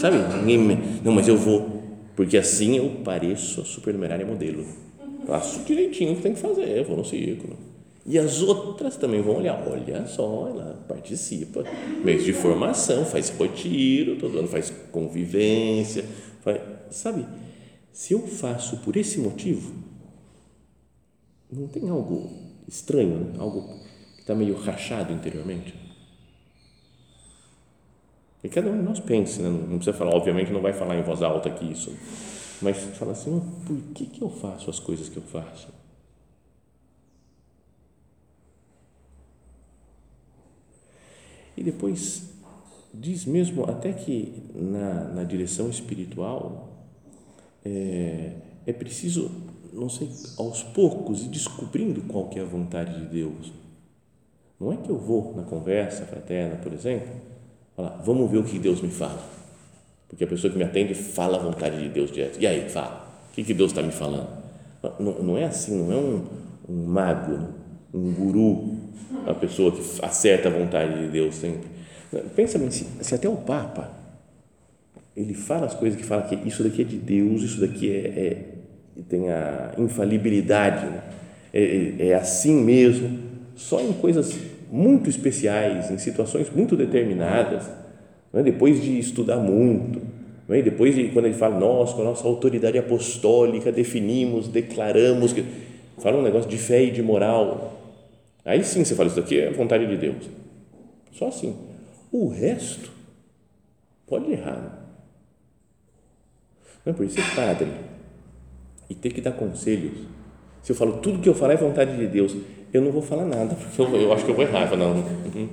sabe? 0.00 0.16
Ninguém, 0.42 0.78
não, 1.04 1.12
mas 1.12 1.28
eu 1.28 1.36
vou 1.36 1.75
porque 2.16 2.38
assim 2.38 2.78
eu 2.78 3.02
pareço 3.04 3.60
a 3.60 3.64
supernumerária 3.64 4.24
modelo. 4.24 4.64
Faço 5.26 5.62
direitinho 5.64 6.12
o 6.12 6.16
que 6.16 6.22
tem 6.22 6.34
que 6.34 6.40
fazer, 6.40 6.82
vou 6.84 6.96
no 6.96 7.04
círculo. 7.04 7.56
E 8.06 8.18
as 8.18 8.40
outras 8.40 8.96
também 8.96 9.20
vão 9.20 9.36
olhar, 9.36 9.62
olha 9.68 10.06
só, 10.06 10.48
ela 10.48 10.84
participa, 10.88 11.64
mês 12.04 12.24
de 12.24 12.32
formação, 12.32 13.04
faz 13.04 13.28
retiro, 13.30 14.16
todo 14.16 14.38
ano 14.38 14.48
faz 14.48 14.72
convivência, 14.92 16.04
faz, 16.40 16.60
sabe? 16.90 17.26
Se 17.92 18.14
eu 18.14 18.20
faço 18.20 18.78
por 18.78 18.96
esse 18.96 19.18
motivo, 19.18 19.74
não 21.50 21.66
tem 21.66 21.88
algo 21.88 22.30
estranho, 22.68 23.18
né? 23.18 23.32
algo 23.38 23.80
que 24.14 24.20
está 24.20 24.34
meio 24.34 24.54
rachado 24.54 25.12
interiormente? 25.12 25.74
E 28.46 28.48
cada 28.48 28.70
um 28.70 28.78
de 28.78 28.82
nós 28.84 29.00
pense, 29.00 29.42
né? 29.42 29.48
não 29.48 29.76
precisa 29.76 29.92
falar, 29.92 30.14
obviamente 30.14 30.52
não 30.52 30.60
vai 30.60 30.72
falar 30.72 30.96
em 30.96 31.02
voz 31.02 31.20
alta 31.20 31.48
aqui 31.48 31.68
isso, 31.68 31.92
mas 32.62 32.76
fala 32.96 33.10
assim, 33.10 33.42
por 33.66 33.76
que, 33.92 34.06
que 34.06 34.22
eu 34.22 34.30
faço 34.30 34.70
as 34.70 34.78
coisas 34.78 35.08
que 35.08 35.16
eu 35.16 35.22
faço? 35.24 35.66
E 41.56 41.62
depois 41.64 42.34
diz 42.94 43.24
mesmo 43.24 43.68
até 43.68 43.92
que 43.92 44.40
na, 44.54 45.06
na 45.06 45.24
direção 45.24 45.68
espiritual 45.68 46.68
é, 47.64 48.30
é 48.64 48.72
preciso, 48.72 49.28
não 49.72 49.88
sei, 49.88 50.08
aos 50.38 50.62
poucos 50.62 51.24
ir 51.24 51.30
descobrindo 51.30 52.00
qual 52.02 52.28
que 52.28 52.38
é 52.38 52.42
a 52.42 52.46
vontade 52.46 52.96
de 53.00 53.06
Deus. 53.06 53.52
Não 54.60 54.72
é 54.72 54.76
que 54.76 54.88
eu 54.88 54.96
vou 54.96 55.34
na 55.34 55.42
conversa 55.42 56.06
fraterna, 56.06 56.58
por 56.58 56.72
exemplo, 56.72 57.34
Fala, 57.76 58.00
vamos 58.04 58.30
ver 58.30 58.38
o 58.38 58.44
que 58.44 58.58
Deus 58.58 58.80
me 58.80 58.90
fala. 58.90 59.22
Porque 60.08 60.24
a 60.24 60.26
pessoa 60.26 60.50
que 60.50 60.58
me 60.58 60.64
atende 60.64 60.94
fala 60.94 61.36
a 61.36 61.40
vontade 61.40 61.80
de 61.82 61.88
Deus 61.88 62.10
direto. 62.10 62.40
E 62.40 62.46
aí, 62.46 62.68
fala. 62.68 63.06
O 63.30 63.34
que, 63.34 63.44
que 63.44 63.52
Deus 63.52 63.70
está 63.70 63.82
me 63.82 63.92
falando? 63.92 64.28
Não, 64.98 65.12
não, 65.22 65.38
é 65.38 65.44
assim, 65.44 65.76
não 65.76 65.92
é 65.92 65.96
um, 65.96 66.24
um 66.68 66.86
mago, 66.86 67.50
um 67.92 68.12
guru, 68.12 68.78
a 69.26 69.34
pessoa 69.34 69.72
que 69.72 69.82
acerta 70.02 70.48
a 70.48 70.52
vontade 70.52 70.98
de 71.00 71.08
Deus 71.08 71.34
sempre. 71.34 71.68
Pensa 72.34 72.58
bem, 72.58 72.70
se, 72.70 72.86
se 73.00 73.14
até 73.14 73.28
o 73.28 73.36
Papa 73.36 73.90
ele 75.16 75.32
fala 75.32 75.66
as 75.66 75.74
coisas 75.74 75.98
que 75.98 76.04
fala 76.04 76.22
que 76.22 76.34
isso 76.46 76.62
daqui 76.62 76.82
é 76.82 76.84
de 76.84 76.96
Deus, 76.96 77.42
isso 77.42 77.60
daqui 77.60 77.90
é, 77.90 77.98
é 77.98 79.02
tem 79.08 79.30
a 79.30 79.74
infalibilidade, 79.78 80.86
né? 80.86 81.02
é, 81.52 81.62
é, 81.98 82.08
é 82.08 82.14
assim 82.14 82.54
mesmo, 82.54 83.18
só 83.54 83.80
em 83.80 83.92
coisas 83.94 84.34
muito 84.70 85.08
especiais, 85.08 85.90
em 85.90 85.98
situações 85.98 86.50
muito 86.50 86.76
determinadas, 86.76 87.70
é? 88.32 88.42
depois 88.42 88.82
de 88.82 88.98
estudar 88.98 89.36
muito, 89.36 90.00
é? 90.48 90.62
depois 90.62 90.94
de 90.94 91.08
quando 91.08 91.26
ele 91.26 91.34
fala, 91.34 91.58
nós, 91.58 91.92
com 91.92 92.02
a 92.02 92.04
nossa 92.04 92.26
autoridade 92.26 92.78
apostólica, 92.78 93.70
definimos, 93.72 94.48
declaramos, 94.48 95.32
que, 95.32 95.44
fala 95.98 96.18
um 96.18 96.22
negócio 96.22 96.50
de 96.50 96.58
fé 96.58 96.84
e 96.84 96.90
de 96.90 97.02
moral, 97.02 97.80
aí 98.44 98.62
sim 98.64 98.84
você 98.84 98.94
fala, 98.94 99.08
isso 99.08 99.20
daqui 99.20 99.40
é 99.40 99.48
a 99.48 99.52
vontade 99.52 99.86
de 99.86 99.96
Deus, 99.96 100.28
só 101.12 101.28
assim. 101.28 101.56
O 102.12 102.28
resto 102.28 102.90
pode 104.06 104.30
errar. 104.30 104.86
Não 106.84 106.92
é 106.92 106.96
por 106.96 107.04
isso 107.04 107.16
ser 107.16 107.34
padre 107.34 107.68
e 108.88 108.94
ter 108.94 109.12
que 109.12 109.20
dar 109.20 109.32
conselhos. 109.32 110.06
Se 110.62 110.72
eu 110.72 110.76
falo 110.76 110.98
tudo 110.98 111.18
que 111.18 111.28
eu 111.28 111.34
falar 111.34 111.54
é 111.54 111.56
vontade 111.56 111.96
de 111.96 112.06
Deus, 112.06 112.36
eu 112.72 112.82
não 112.82 112.90
vou 112.90 113.02
falar 113.02 113.24
nada, 113.24 113.54
porque 113.54 113.80
eu, 113.80 114.02
eu 114.02 114.12
acho 114.12 114.24
que 114.24 114.30
eu 114.30 114.34
vou 114.34 114.44
errar. 114.44 114.70
Eu 114.70 114.76
não, 114.76 114.92
uhum, 114.92 115.48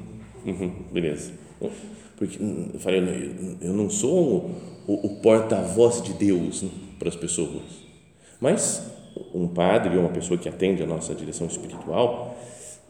uhum, 0.45 0.71
beleza. 0.91 1.31
Porque 2.17 2.37
eu 2.41 2.79
falei, 2.79 3.01
eu 3.61 3.73
não 3.73 3.89
sou 3.89 4.55
o, 4.87 4.93
o, 4.93 5.07
o 5.07 5.15
porta-voz 5.21 6.01
de 6.01 6.13
Deus 6.13 6.63
né, 6.63 6.69
para 6.99 7.09
as 7.09 7.15
pessoas, 7.15 7.63
mas 8.39 8.91
um 9.33 9.47
padre 9.47 9.95
ou 9.95 10.01
uma 10.01 10.09
pessoa 10.09 10.37
que 10.37 10.49
atende 10.49 10.83
a 10.83 10.87
nossa 10.87 11.13
direção 11.13 11.47
espiritual 11.47 12.37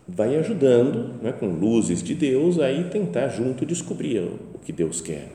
vai 0.08 0.36
ajudando, 0.36 1.22
né, 1.22 1.32
com 1.32 1.48
luzes 1.48 2.04
de 2.04 2.14
Deus, 2.14 2.60
aí 2.60 2.90
tentar 2.90 3.30
junto 3.30 3.66
descobrir 3.66 4.20
o 4.20 4.60
que 4.60 4.74
Deus 4.74 5.00
quer. 5.00 5.30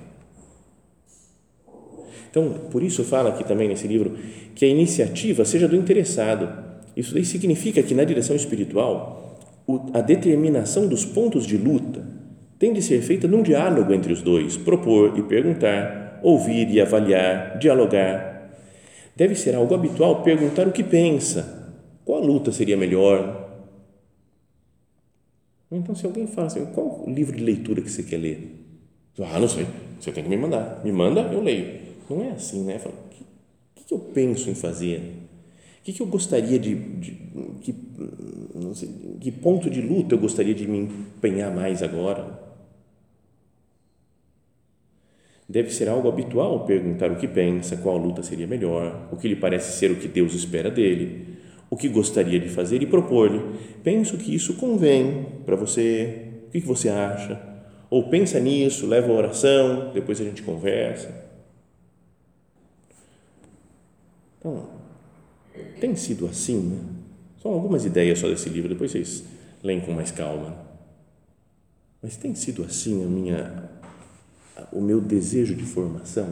Então, 2.30 2.52
por 2.70 2.82
isso 2.82 3.02
fala 3.04 3.30
aqui 3.30 3.42
também 3.42 3.68
nesse 3.68 3.88
livro 3.88 4.18
que 4.54 4.64
a 4.64 4.68
iniciativa 4.68 5.44
seja 5.44 5.66
do 5.66 5.74
interessado 5.74 6.67
isso 6.98 7.14
daí 7.14 7.24
significa 7.24 7.80
que 7.80 7.94
na 7.94 8.02
direção 8.02 8.34
espiritual, 8.34 9.38
a 9.94 10.00
determinação 10.00 10.88
dos 10.88 11.04
pontos 11.04 11.46
de 11.46 11.56
luta 11.56 12.04
tem 12.58 12.72
de 12.72 12.82
ser 12.82 13.00
feita 13.02 13.28
num 13.28 13.40
diálogo 13.40 13.94
entre 13.94 14.12
os 14.12 14.20
dois, 14.20 14.56
propor 14.56 15.16
e 15.16 15.22
perguntar, 15.22 16.18
ouvir 16.24 16.68
e 16.68 16.80
avaliar, 16.80 17.56
dialogar. 17.60 18.50
Deve 19.14 19.36
ser 19.36 19.54
algo 19.54 19.72
habitual 19.76 20.24
perguntar 20.24 20.66
o 20.66 20.72
que 20.72 20.82
pensa, 20.82 21.72
qual 22.04 22.20
luta 22.20 22.50
seria 22.50 22.76
melhor. 22.76 23.48
Então, 25.70 25.94
se 25.94 26.04
alguém 26.04 26.26
fala 26.26 26.48
assim, 26.48 26.66
qual 26.66 27.04
livro 27.06 27.36
de 27.36 27.44
leitura 27.44 27.80
que 27.80 27.92
você 27.92 28.02
quer 28.02 28.16
ler? 28.16 28.56
Ah, 29.20 29.38
não 29.38 29.46
sei, 29.46 29.68
você 30.00 30.10
tem 30.10 30.24
que 30.24 30.30
me 30.30 30.36
mandar. 30.36 30.80
Me 30.84 30.90
manda, 30.90 31.20
eu 31.32 31.40
leio. 31.40 31.78
Não 32.10 32.24
é 32.24 32.30
assim, 32.30 32.64
né? 32.64 32.80
O 32.84 32.90
que, 33.76 33.84
que 33.84 33.94
eu 33.94 34.00
penso 34.00 34.50
em 34.50 34.54
fazer? 34.56 35.27
Que, 35.82 35.92
que 35.92 36.02
eu 36.02 36.06
gostaria 36.06 36.58
de, 36.58 36.74
de 36.74 37.10
que, 37.60 37.74
sei, 38.74 38.88
que 39.20 39.32
ponto 39.32 39.70
de 39.70 39.80
luta 39.80 40.14
eu 40.14 40.18
gostaria 40.18 40.54
de 40.54 40.66
me 40.66 40.78
empenhar 40.78 41.54
mais 41.54 41.82
agora? 41.82 42.46
Deve 45.48 45.70
ser 45.70 45.88
algo 45.88 46.08
habitual 46.08 46.66
perguntar 46.66 47.10
o 47.10 47.16
que 47.16 47.26
pensa, 47.26 47.76
qual 47.78 47.96
luta 47.96 48.22
seria 48.22 48.46
melhor, 48.46 49.08
o 49.10 49.16
que 49.16 49.28
lhe 49.28 49.36
parece 49.36 49.78
ser 49.78 49.90
o 49.90 49.96
que 49.96 50.06
Deus 50.06 50.34
espera 50.34 50.70
dele, 50.70 51.38
o 51.70 51.76
que 51.76 51.88
gostaria 51.88 52.38
de 52.38 52.48
fazer 52.48 52.82
e 52.82 52.86
propor-lhe. 52.86 53.40
Penso 53.82 54.18
que 54.18 54.34
isso 54.34 54.54
convém 54.54 55.26
para 55.46 55.56
você. 55.56 56.26
O 56.48 56.50
que 56.50 56.60
você 56.60 56.88
acha? 56.88 57.40
Ou 57.90 58.10
pensa 58.10 58.38
nisso, 58.38 58.86
leva 58.86 59.10
a 59.10 59.14
oração, 59.14 59.90
depois 59.94 60.20
a 60.20 60.24
gente 60.24 60.42
conversa. 60.42 61.26
Então, 64.38 64.77
tem 65.80 65.94
sido 65.96 66.26
assim, 66.26 66.58
né? 66.58 66.78
São 67.42 67.52
algumas 67.52 67.84
ideias 67.84 68.18
só 68.18 68.28
desse 68.28 68.48
livro, 68.48 68.68
depois 68.68 68.90
vocês 68.90 69.24
leem 69.62 69.80
com 69.80 69.92
mais 69.92 70.10
calma. 70.10 70.56
Mas 72.02 72.16
tem 72.16 72.34
sido 72.34 72.64
assim 72.64 73.04
a 73.04 73.06
minha, 73.06 73.70
o 74.72 74.80
meu 74.80 75.00
desejo 75.00 75.54
de 75.54 75.64
formação? 75.64 76.28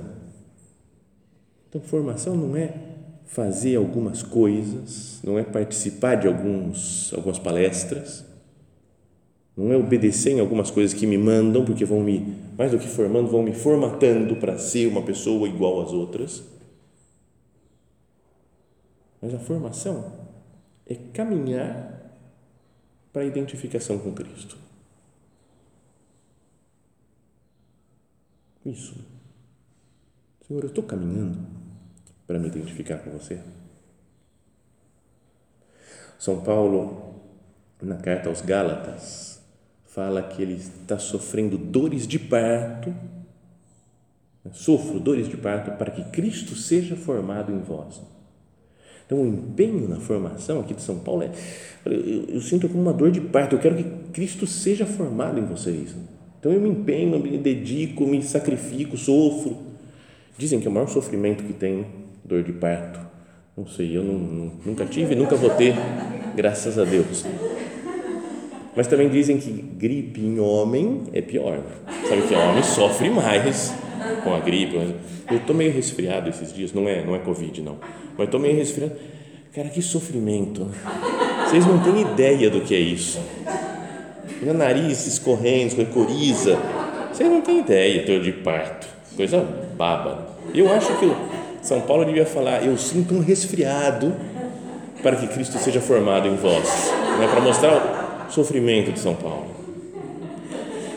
Então, 1.68 1.80
formação 1.80 2.37
não 2.37 2.56
é 2.56 2.75
fazer 3.26 3.76
algumas 3.76 4.23
coisas, 4.23 5.21
não 5.23 5.38
é 5.38 5.42
participar 5.42 6.14
de 6.14 6.28
alguns, 6.28 7.12
algumas 7.12 7.38
palestras, 7.38 8.25
não 9.56 9.73
é 9.73 9.76
obedecer 9.76 10.33
em 10.33 10.40
algumas 10.40 10.71
coisas 10.71 10.92
que 10.92 11.06
me 11.06 11.16
mandam, 11.16 11.64
porque 11.64 11.85
vão 11.85 12.00
me, 12.00 12.35
mais 12.59 12.71
do 12.71 12.78
que 12.78 12.87
formando, 12.87 13.28
vão 13.28 13.42
me 13.42 13.52
formatando 13.52 14.37
para 14.37 14.59
ser 14.59 14.87
uma 14.87 15.02
pessoa 15.02 15.49
igual 15.49 15.83
às 15.83 15.92
outras. 15.92 16.42
Mas 19.26 19.35
a 19.35 19.40
formação 19.40 20.12
é 20.87 20.95
caminhar 20.95 22.00
para 23.12 23.23
a 23.23 23.25
identificação 23.25 23.99
com 23.99 24.14
Cristo. 24.14 24.56
Isso. 28.64 28.95
Senhor, 30.47 30.62
eu 30.62 30.68
estou 30.68 30.85
caminhando 30.85 31.45
para 32.25 32.38
me 32.38 32.47
identificar 32.47 32.99
com 32.99 33.11
você. 33.11 33.42
São 36.21 36.45
Paulo, 36.45 37.21
na 37.83 37.97
carta 37.97 38.28
aos 38.28 38.42
Gálatas, 38.42 39.42
fala 39.87 40.23
que 40.23 40.40
ele 40.40 40.54
está 40.54 41.00
sofrendo 41.00 41.59
dores 41.59 42.06
de 42.06 42.21
parto. 42.21 42.95
Sofro 44.52 45.00
dores 45.00 45.28
de 45.28 45.37
parto 45.37 45.76
para 45.76 45.90
que 45.90 46.04
Cristo 46.12 46.54
seja 46.54 46.95
formado 46.95 47.50
em 47.50 47.59
vós. 47.59 48.14
Então, 49.06 49.22
o 49.22 49.26
empenho 49.26 49.88
na 49.88 49.96
formação 49.96 50.60
aqui 50.60 50.75
de 50.75 50.82
São 50.82 50.98
Paulo 50.98 51.22
é, 51.22 51.30
eu, 51.84 52.25
eu, 52.28 52.40
sinto 52.40 52.68
como 52.68 52.82
uma 52.82 52.92
dor 52.92 53.12
de 53.12 53.20
parto. 53.20 53.54
Eu 53.54 53.60
quero 53.60 53.76
que 53.76 53.84
Cristo 54.12 54.46
seja 54.46 54.84
formado 54.84 55.38
em 55.38 55.44
vocês. 55.44 55.94
Então, 56.40 56.52
eu 56.52 56.60
me 56.60 56.68
empenho, 56.68 57.18
me 57.18 57.38
dedico, 57.38 58.04
me 58.06 58.20
sacrifico, 58.22 58.96
sofro. 58.96 59.58
Dizem 60.36 60.60
que 60.60 60.66
é 60.66 60.70
o 60.70 60.75
maior 60.75 60.88
sofrimento 60.88 61.44
que 61.44 61.52
tem 61.52 61.86
dor 62.25 62.42
de 62.42 62.52
parto. 62.52 63.00
Não 63.56 63.66
sei, 63.66 63.96
eu 63.96 64.02
não, 64.02 64.52
nunca 64.66 64.84
tive, 64.84 65.14
nunca 65.14 65.34
vou 65.34 65.50
ter, 65.50 65.75
graças 66.34 66.78
a 66.78 66.84
Deus. 66.84 67.25
Mas 68.76 68.86
também 68.86 69.08
dizem 69.08 69.38
que 69.38 69.50
gripe 69.50 70.20
em 70.20 70.38
homem 70.38 71.04
é 71.14 71.22
pior. 71.22 71.62
Sabe 72.06 72.22
que 72.22 72.34
homem 72.34 72.62
sofre 72.62 73.08
mais 73.08 73.72
com 74.22 74.34
a 74.34 74.40
gripe. 74.40 74.76
Eu 75.30 75.38
estou 75.38 75.54
meio 75.54 75.73
resfriado 75.73 76.28
esses 76.28 76.52
dias, 76.52 76.73
não 76.73 76.88
é, 76.88 77.04
não 77.04 77.14
é 77.14 77.18
Covid, 77.18 77.62
não 77.62 77.78
mas 78.16 78.26
estou 78.26 78.40
meio 78.40 78.56
resfriado. 78.56 78.95
Cara, 79.54 79.68
que 79.68 79.80
sofrimento. 79.80 80.66
Vocês 81.45 81.64
não 81.66 81.78
têm 81.78 82.00
ideia 82.00 82.50
do 82.50 82.61
que 82.61 82.75
é 82.75 82.78
isso. 82.78 83.21
Meu 84.42 84.54
nariz 84.54 85.06
escorrendo, 85.06 85.85
coriza. 85.87 86.59
Vocês 87.12 87.30
não 87.30 87.40
têm 87.40 87.61
ideia, 87.61 88.04
dor 88.04 88.21
de 88.21 88.33
parto. 88.33 88.87
Coisa 89.16 89.40
baba. 89.76 90.28
Eu 90.54 90.71
acho 90.73 90.95
que 90.99 91.11
São 91.62 91.80
Paulo 91.80 92.04
devia 92.04 92.26
falar: 92.26 92.64
Eu 92.64 92.76
sinto 92.76 93.14
um 93.14 93.21
resfriado 93.21 94.14
para 95.02 95.16
que 95.16 95.26
Cristo 95.28 95.59
seja 95.59 95.81
formado 95.81 96.29
em 96.29 96.37
vós. 96.37 96.90
Né? 97.18 97.29
Para 97.31 97.40
mostrar 97.40 98.27
o 98.29 98.33
sofrimento 98.33 98.92
de 98.92 98.98
São 98.98 99.14
Paulo. 99.14 99.46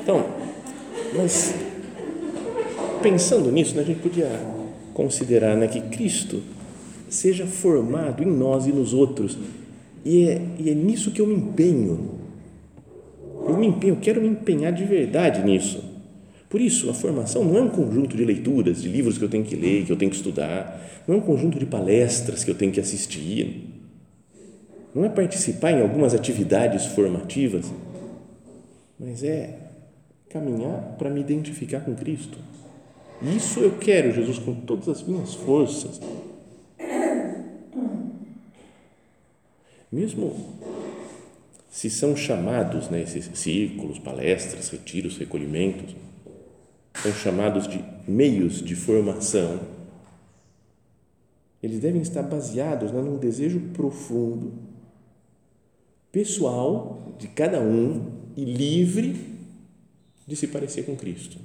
Então, 0.02 0.26
mas 1.16 1.56
pensando 3.02 3.52
nisso, 3.52 3.76
né, 3.76 3.82
a 3.82 3.86
gente 3.86 4.02
podia 4.02 4.30
considerar 4.94 5.56
né, 5.56 5.68
que 5.68 5.82
Cristo 5.82 6.42
seja 7.10 7.46
formado 7.48 8.24
em 8.24 8.28
nós 8.28 8.68
e 8.68 8.72
nos 8.72 8.94
outros. 8.94 9.38
E 10.06 10.28
é, 10.28 10.42
e 10.58 10.70
é 10.70 10.74
nisso 10.74 11.12
que 11.12 11.22
eu 11.22 11.28
me 11.28 11.36
empenho. 11.36 12.20
Eu 13.48 13.58
me 13.58 13.68
empenho, 13.68 13.96
eu 13.96 14.00
quero 14.00 14.22
me 14.22 14.28
empenhar 14.28 14.72
de 14.72 14.86
verdade 14.86 15.44
nisso. 15.44 15.84
Por 16.50 16.60
isso, 16.60 16.90
a 16.90 16.94
formação 16.94 17.44
não 17.44 17.58
é 17.58 17.62
um 17.62 17.70
conjunto 17.70 18.18
de 18.18 18.26
leituras, 18.26 18.82
de 18.82 18.90
livros 18.90 19.18
que 19.18 19.24
eu 19.24 19.30
tenho 19.30 19.44
que 19.44 19.56
ler, 19.56 19.86
que 19.86 19.92
eu 19.92 19.98
tenho 19.98 20.10
que 20.10 20.18
estudar, 20.18 21.04
não 21.08 21.16
é 21.16 21.18
um 21.20 21.22
conjunto 21.22 21.60
de 21.60 21.66
palestras 21.66 22.44
que 22.44 22.50
eu 22.50 22.56
tenho 22.56 22.72
que 22.72 22.80
assistir, 22.80 23.68
não 24.94 25.06
é 25.06 25.10
participar 25.10 25.72
em 25.72 25.82
algumas 25.82 26.16
atividades 26.16 26.88
formativas, 26.88 27.72
mas 29.00 29.24
é 29.24 29.58
caminhar 30.28 30.96
para 30.98 31.10
me 31.10 31.20
identificar 31.20 31.82
com 31.82 31.94
Cristo. 31.94 32.38
Isso 33.22 33.60
eu 33.60 33.78
quero, 33.78 34.14
Jesus, 34.14 34.40
com 34.40 34.56
todas 34.56 34.88
as 34.88 35.04
minhas 35.04 35.34
forças. 35.34 36.00
Mesmo 39.92 40.58
se 41.70 41.90
são 41.90 42.16
chamados, 42.16 42.90
né, 42.90 43.02
esses 43.02 43.30
círculos, 43.38 44.00
palestras, 44.00 44.70
retiros, 44.70 45.18
recolhimentos, 45.18 45.96
são 47.02 47.12
chamados 47.14 47.68
de 47.68 47.84
meios 48.08 48.62
de 48.62 48.76
formação, 48.76 49.60
eles 51.62 51.80
devem 51.80 52.02
estar 52.02 52.24
baseados 52.24 52.92
né, 52.92 53.02
num 53.02 53.18
desejo 53.18 53.60
profundo, 53.74 54.54
pessoal 56.12 57.16
de 57.18 57.28
cada 57.28 57.62
um 57.62 58.12
e 58.36 58.46
livre 58.46 59.38
de 60.26 60.36
se 60.36 60.48
parecer 60.48 60.84
com 60.86 60.96
Cristo. 60.96 61.38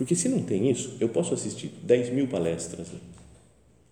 Porque 0.00 0.14
se 0.14 0.30
não 0.30 0.42
tem 0.42 0.70
isso, 0.70 0.96
eu 0.98 1.10
posso 1.10 1.34
assistir 1.34 1.70
10 1.82 2.08
mil 2.08 2.26
palestras, 2.26 2.90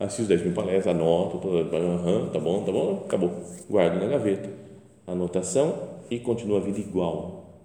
assisto 0.01 0.25
10 0.25 0.43
mil 0.43 0.55
palestras, 0.55 0.97
anoto, 0.97 1.37
tô, 1.37 1.49
uhum, 1.49 2.31
tá 2.31 2.39
bom, 2.41 2.65
tá 2.65 2.73
bom, 2.73 3.03
acabou, 3.05 3.45
guardo 3.69 4.01
na 4.01 4.07
gaveta, 4.07 4.49
anotação 5.07 5.99
e 6.11 6.19
continua 6.19 6.61
a 6.61 6.63
vida 6.63 6.81
igual. 6.81 7.61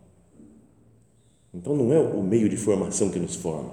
Então 1.53 1.73
não 1.73 1.93
é 1.93 1.99
o 2.01 2.21
meio 2.21 2.49
de 2.49 2.57
formação 2.57 3.09
que 3.09 3.17
nos 3.17 3.37
forma, 3.37 3.71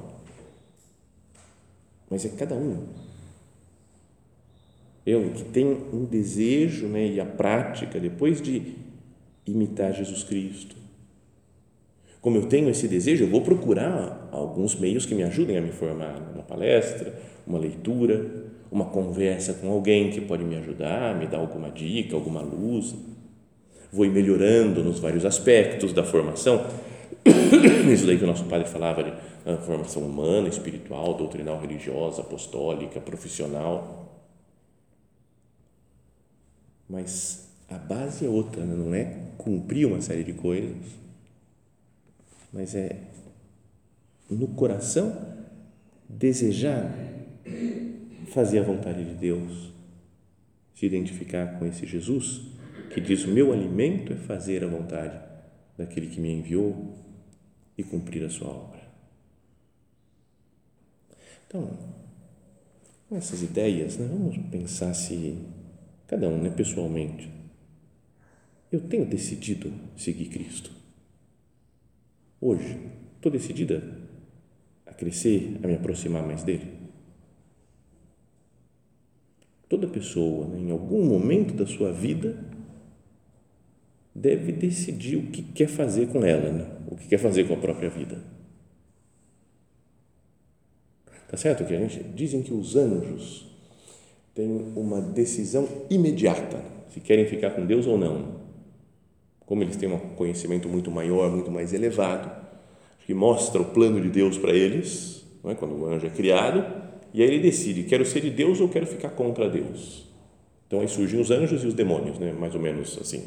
mas 2.08 2.24
é 2.24 2.28
cada 2.28 2.54
um. 2.54 2.86
Eu 5.04 5.32
que 5.32 5.42
tem 5.46 5.66
um 5.66 6.04
desejo 6.04 6.86
né, 6.86 7.08
e 7.08 7.18
a 7.18 7.26
prática, 7.26 7.98
depois 7.98 8.40
de 8.40 8.76
imitar 9.44 9.92
Jesus 9.92 10.22
Cristo. 10.22 10.76
Como 12.20 12.36
eu 12.36 12.46
tenho 12.46 12.70
esse 12.70 12.86
desejo, 12.86 13.24
eu 13.24 13.28
vou 13.28 13.40
procurar 13.40 14.19
alguns 14.32 14.74
meios 14.74 15.06
que 15.06 15.14
me 15.14 15.22
ajudem 15.22 15.56
a 15.56 15.60
me 15.60 15.72
formar, 15.72 16.16
uma 16.34 16.42
palestra, 16.42 17.14
uma 17.46 17.58
leitura, 17.58 18.26
uma 18.70 18.86
conversa 18.86 19.54
com 19.54 19.70
alguém 19.70 20.10
que 20.10 20.20
pode 20.20 20.44
me 20.44 20.56
ajudar, 20.56 21.14
me 21.16 21.26
dar 21.26 21.38
alguma 21.38 21.70
dica, 21.70 22.14
alguma 22.14 22.40
luz. 22.40 22.94
Vou 23.92 24.04
ir 24.04 24.10
melhorando 24.10 24.84
nos 24.84 25.00
vários 25.00 25.24
aspectos 25.24 25.92
da 25.92 26.04
formação. 26.04 26.64
Isso 27.92 28.06
daí 28.06 28.16
que 28.16 28.24
o 28.24 28.26
nosso 28.26 28.44
padre 28.44 28.68
falava 28.68 29.02
de 29.02 29.12
ah, 29.44 29.56
formação 29.56 30.02
humana, 30.02 30.48
espiritual, 30.48 31.14
doutrinal, 31.14 31.60
religiosa, 31.60 32.22
apostólica, 32.22 33.00
profissional. 33.00 34.08
Mas 36.88 37.48
a 37.68 37.78
base 37.78 38.26
é 38.26 38.28
outra, 38.28 38.64
né? 38.64 38.74
não 38.74 38.94
é 38.94 39.16
cumprir 39.38 39.86
uma 39.86 40.00
série 40.00 40.24
de 40.24 40.32
coisas, 40.32 40.76
mas 42.52 42.74
é 42.74 42.96
no 44.34 44.48
coração 44.48 45.30
desejar 46.08 46.92
fazer 48.28 48.60
a 48.60 48.62
vontade 48.62 49.04
de 49.04 49.14
Deus, 49.14 49.72
se 50.74 50.86
identificar 50.86 51.58
com 51.58 51.66
esse 51.66 51.86
Jesus 51.86 52.42
que 52.92 53.00
diz: 53.00 53.24
o 53.24 53.28
meu 53.28 53.52
alimento 53.52 54.12
é 54.12 54.16
fazer 54.16 54.64
a 54.64 54.68
vontade 54.68 55.18
daquele 55.76 56.08
que 56.08 56.20
me 56.20 56.30
enviou 56.30 56.94
e 57.76 57.82
cumprir 57.82 58.24
a 58.24 58.30
sua 58.30 58.48
obra. 58.48 58.80
Então, 61.46 61.70
com 63.08 63.16
essas 63.16 63.42
ideias, 63.42 63.96
né, 63.96 64.06
vamos 64.06 64.36
pensar 64.50 64.94
se 64.94 65.38
cada 66.06 66.28
um, 66.28 66.40
né, 66.40 66.50
pessoalmente, 66.50 67.30
eu 68.70 68.80
tenho 68.80 69.04
decidido 69.04 69.72
seguir 69.96 70.26
Cristo. 70.26 70.70
Hoje, 72.40 72.78
estou 73.16 73.32
decidida 73.32 73.99
crescer, 75.00 75.58
a 75.64 75.66
me 75.66 75.74
aproximar 75.74 76.22
mais 76.22 76.44
dele. 76.44 76.78
Toda 79.66 79.88
pessoa, 79.88 80.46
né, 80.46 80.58
em 80.58 80.70
algum 80.70 81.06
momento 81.06 81.54
da 81.54 81.66
sua 81.66 81.90
vida, 81.90 82.36
deve 84.14 84.52
decidir 84.52 85.16
o 85.16 85.30
que 85.30 85.42
quer 85.42 85.68
fazer 85.68 86.08
com 86.08 86.22
ela, 86.22 86.52
né? 86.52 86.66
o 86.86 86.96
que 86.96 87.08
quer 87.08 87.18
fazer 87.18 87.48
com 87.48 87.54
a 87.54 87.56
própria 87.56 87.88
vida. 87.88 88.22
Tá 91.28 91.36
certo 91.36 91.64
que 91.64 91.72
a 91.72 91.78
gente 91.78 92.02
dizem 92.10 92.42
que 92.42 92.52
os 92.52 92.76
anjos 92.76 93.48
têm 94.34 94.50
uma 94.76 95.00
decisão 95.00 95.66
imediata 95.88 96.62
se 96.88 97.00
querem 97.00 97.24
ficar 97.24 97.50
com 97.50 97.64
Deus 97.64 97.86
ou 97.86 97.96
não. 97.96 98.40
Como 99.46 99.62
eles 99.62 99.76
têm 99.76 99.90
um 99.90 99.98
conhecimento 100.16 100.68
muito 100.68 100.90
maior, 100.90 101.30
muito 101.30 101.50
mais 101.50 101.72
elevado, 101.72 102.39
que 103.06 103.14
mostra 103.14 103.60
o 103.60 103.64
plano 103.64 104.00
de 104.00 104.08
Deus 104.08 104.38
para 104.38 104.52
eles, 104.52 105.24
é? 105.44 105.54
quando 105.54 105.74
o 105.74 105.86
anjo 105.86 106.06
é 106.06 106.10
criado, 106.10 106.64
e 107.12 107.22
aí 107.22 107.28
ele 107.28 107.40
decide: 107.40 107.84
quero 107.84 108.04
ser 108.04 108.20
de 108.20 108.30
Deus 108.30 108.60
ou 108.60 108.68
quero 108.68 108.86
ficar 108.86 109.10
contra 109.10 109.48
Deus. 109.48 110.08
Então 110.66 110.80
aí 110.80 110.88
surgem 110.88 111.20
os 111.20 111.30
anjos 111.30 111.64
e 111.64 111.66
os 111.66 111.74
demônios, 111.74 112.18
né? 112.18 112.32
mais 112.32 112.54
ou 112.54 112.60
menos 112.60 112.96
assim. 113.00 113.24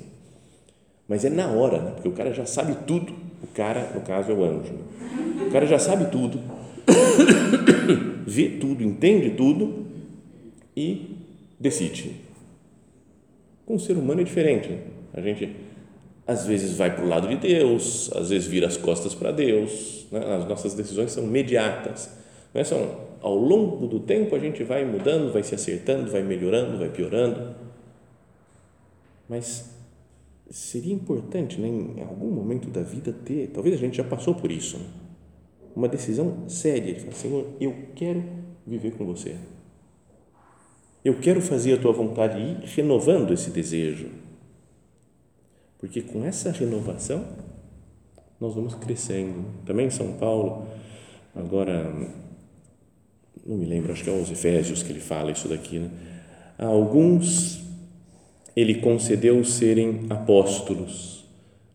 Mas 1.07 1.25
é 1.25 1.29
na 1.29 1.47
hora, 1.47 1.81
né? 1.81 1.91
porque 1.91 2.07
o 2.07 2.13
cara 2.13 2.33
já 2.33 2.45
sabe 2.45 2.75
tudo. 2.88 3.13
O 3.43 3.47
cara, 3.47 3.91
no 3.93 4.01
caso, 4.01 4.31
é 4.31 4.33
o 4.33 4.43
anjo. 4.43 4.71
Né? 4.71 5.47
O 5.47 5.51
cara 5.51 5.65
já 5.65 5.77
sabe 5.77 6.09
tudo, 6.09 6.39
vê 8.25 8.49
tudo, 8.49 8.81
entende 8.81 9.31
tudo 9.31 9.86
e 10.75 11.17
decide. 11.59 12.21
Com 13.65 13.75
o 13.75 13.79
ser 13.79 13.97
humano 13.97 14.21
é 14.21 14.23
diferente. 14.23 14.69
Né? 14.69 14.79
A 15.13 15.19
gente 15.19 15.49
às 16.25 16.45
vezes 16.45 16.77
vai 16.77 16.95
para 16.95 17.03
o 17.03 17.07
lado 17.07 17.27
de 17.27 17.36
Deus, 17.36 18.09
às 18.15 18.29
vezes 18.29 18.47
vira 18.47 18.67
as 18.67 18.77
costas 18.77 19.13
para 19.13 19.31
Deus. 19.31 20.07
Né? 20.12 20.19
As 20.36 20.47
nossas 20.47 20.73
decisões 20.73 21.12
são 21.12 21.23
imediatas. 21.23 22.09
Não 22.53 22.62
é? 22.62 22.63
São, 22.63 22.97
ao 23.21 23.36
longo 23.36 23.88
do 23.88 23.99
tempo 23.99 24.36
a 24.36 24.39
gente 24.39 24.63
vai 24.63 24.86
mudando, 24.86 25.31
vai 25.31 25.43
se 25.43 25.53
acertando, 25.53 26.09
vai 26.12 26.23
melhorando, 26.23 26.77
vai 26.77 26.89
piorando. 26.89 27.55
Mas 29.27 29.73
seria 30.49 30.93
importante, 30.93 31.59
né, 31.59 31.67
em 31.67 32.01
algum 32.01 32.29
momento 32.29 32.69
da 32.69 32.81
vida, 32.81 33.12
ter, 33.12 33.47
talvez 33.47 33.75
a 33.75 33.79
gente 33.79 33.97
já 33.97 34.03
passou 34.03 34.36
por 34.36 34.51
isso, 34.51 34.77
né? 34.77 34.86
uma 35.75 35.88
decisão 35.88 36.47
séria 36.47 36.93
de 36.93 36.99
falar, 36.99 37.13
Senhor, 37.13 37.47
eu 37.59 37.75
quero 37.95 38.23
viver 38.65 38.91
com 38.91 39.05
você. 39.05 39.36
Eu 41.03 41.19
quero 41.19 41.41
fazer 41.41 41.73
a 41.73 41.77
tua 41.77 41.91
vontade 41.91 42.39
e 42.39 42.51
ir 42.51 42.57
renovando 42.75 43.33
esse 43.33 43.49
desejo. 43.49 44.09
Porque 45.83 46.01
com 46.01 46.23
essa 46.23 46.49
renovação, 46.49 47.25
nós 48.39 48.55
vamos 48.55 48.73
crescendo. 48.75 49.43
Também 49.65 49.87
em 49.87 49.89
São 49.89 50.13
Paulo, 50.13 50.65
agora, 51.35 51.91
não 53.45 53.57
me 53.57 53.65
lembro, 53.65 53.91
acho 53.91 54.01
que 54.01 54.09
é 54.09 54.17
aos 54.17 54.31
Efésios 54.31 54.81
que 54.81 54.93
ele 54.93 55.01
fala 55.01 55.33
isso 55.33 55.49
daqui, 55.49 55.79
né? 55.79 55.89
A 56.57 56.67
alguns 56.67 57.61
ele 58.55 58.75
concedeu 58.75 59.43
serem 59.43 60.05
apóstolos, 60.09 61.25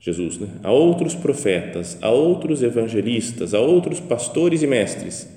Jesus, 0.00 0.38
né? 0.38 0.48
a 0.62 0.72
outros 0.72 1.14
profetas, 1.14 1.98
a 2.00 2.08
outros 2.08 2.62
evangelistas, 2.62 3.52
a 3.52 3.60
outros 3.60 4.00
pastores 4.00 4.62
e 4.62 4.66
mestres. 4.66 5.28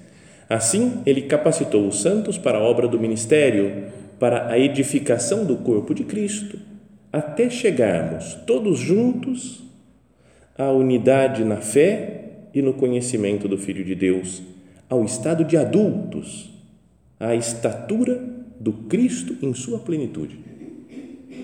Assim, 0.47 1.01
ele 1.05 1.23
capacitou 1.23 1.85
os 1.89 1.99
santos 1.99 2.37
para 2.37 2.57
a 2.57 2.61
obra 2.61 2.87
do 2.87 2.97
ministério, 2.97 3.91
para 4.17 4.47
a 4.47 4.57
edificação 4.57 5.45
do 5.45 5.57
corpo 5.57 5.93
de 5.93 6.05
Cristo, 6.05 6.70
até 7.11 7.49
chegarmos 7.49 8.33
todos 8.47 8.79
juntos 8.79 9.63
à 10.57 10.71
unidade 10.71 11.43
na 11.43 11.57
fé 11.57 12.21
e 12.53 12.61
no 12.61 12.73
conhecimento 12.73 13.47
do 13.47 13.57
Filho 13.57 13.83
de 13.83 13.95
Deus, 13.95 14.41
ao 14.89 15.03
estado 15.03 15.43
de 15.43 15.57
adultos, 15.57 16.49
à 17.19 17.35
estatura 17.35 18.15
do 18.59 18.73
Cristo 18.73 19.37
em 19.41 19.53
sua 19.53 19.79
plenitude. 19.79 20.37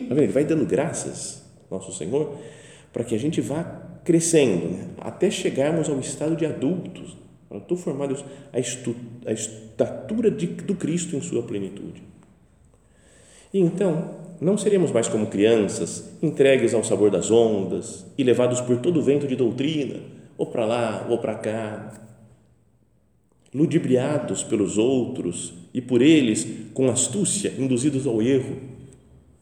Tá 0.07 0.15
Ele 0.15 0.27
vai 0.27 0.45
dando 0.45 0.65
graças, 0.65 1.43
nosso 1.69 1.91
Senhor, 1.93 2.37
para 2.93 3.03
que 3.03 3.15
a 3.15 3.19
gente 3.19 3.41
vá 3.41 3.63
crescendo, 4.03 4.69
né? 4.69 4.87
até 4.99 5.29
chegarmos 5.29 5.89
ao 5.89 5.99
estado 5.99 6.35
de 6.35 6.45
adultos, 6.45 7.17
para 7.49 7.59
tu 7.59 7.75
formados 7.75 8.23
a, 8.51 8.59
estu, 8.59 8.95
a 9.25 9.31
estatura 9.31 10.29
de, 10.29 10.47
do 10.47 10.75
Cristo 10.75 11.15
em 11.15 11.21
sua 11.21 11.43
plenitude. 11.43 12.03
E 13.53 13.59
então, 13.59 14.26
não 14.39 14.57
seremos 14.57 14.91
mais 14.91 15.07
como 15.07 15.27
crianças, 15.27 16.17
entregues 16.21 16.73
ao 16.73 16.83
sabor 16.83 17.09
das 17.09 17.31
ondas 17.31 18.05
e 18.17 18.23
levados 18.23 18.61
por 18.61 18.77
todo 18.77 19.01
vento 19.01 19.27
de 19.27 19.35
doutrina, 19.35 19.99
ou 20.37 20.45
para 20.45 20.65
lá 20.65 21.07
ou 21.09 21.17
para 21.17 21.35
cá, 21.35 21.93
ludibriados 23.53 24.43
pelos 24.43 24.77
outros 24.77 25.53
e 25.73 25.81
por 25.81 26.01
eles, 26.01 26.47
com 26.73 26.89
astúcia, 26.89 27.53
induzidos 27.57 28.05
ao 28.05 28.21
erro. 28.21 28.57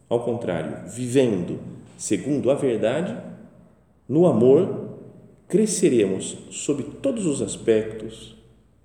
Ao 0.07 0.23
contrário, 0.23 0.89
vivendo 0.89 1.59
segundo 1.97 2.51
a 2.51 2.55
verdade, 2.55 3.15
no 4.07 4.25
amor, 4.27 4.99
cresceremos 5.47 6.37
sob 6.51 6.83
todos 7.01 7.25
os 7.25 7.41
aspectos 7.41 8.35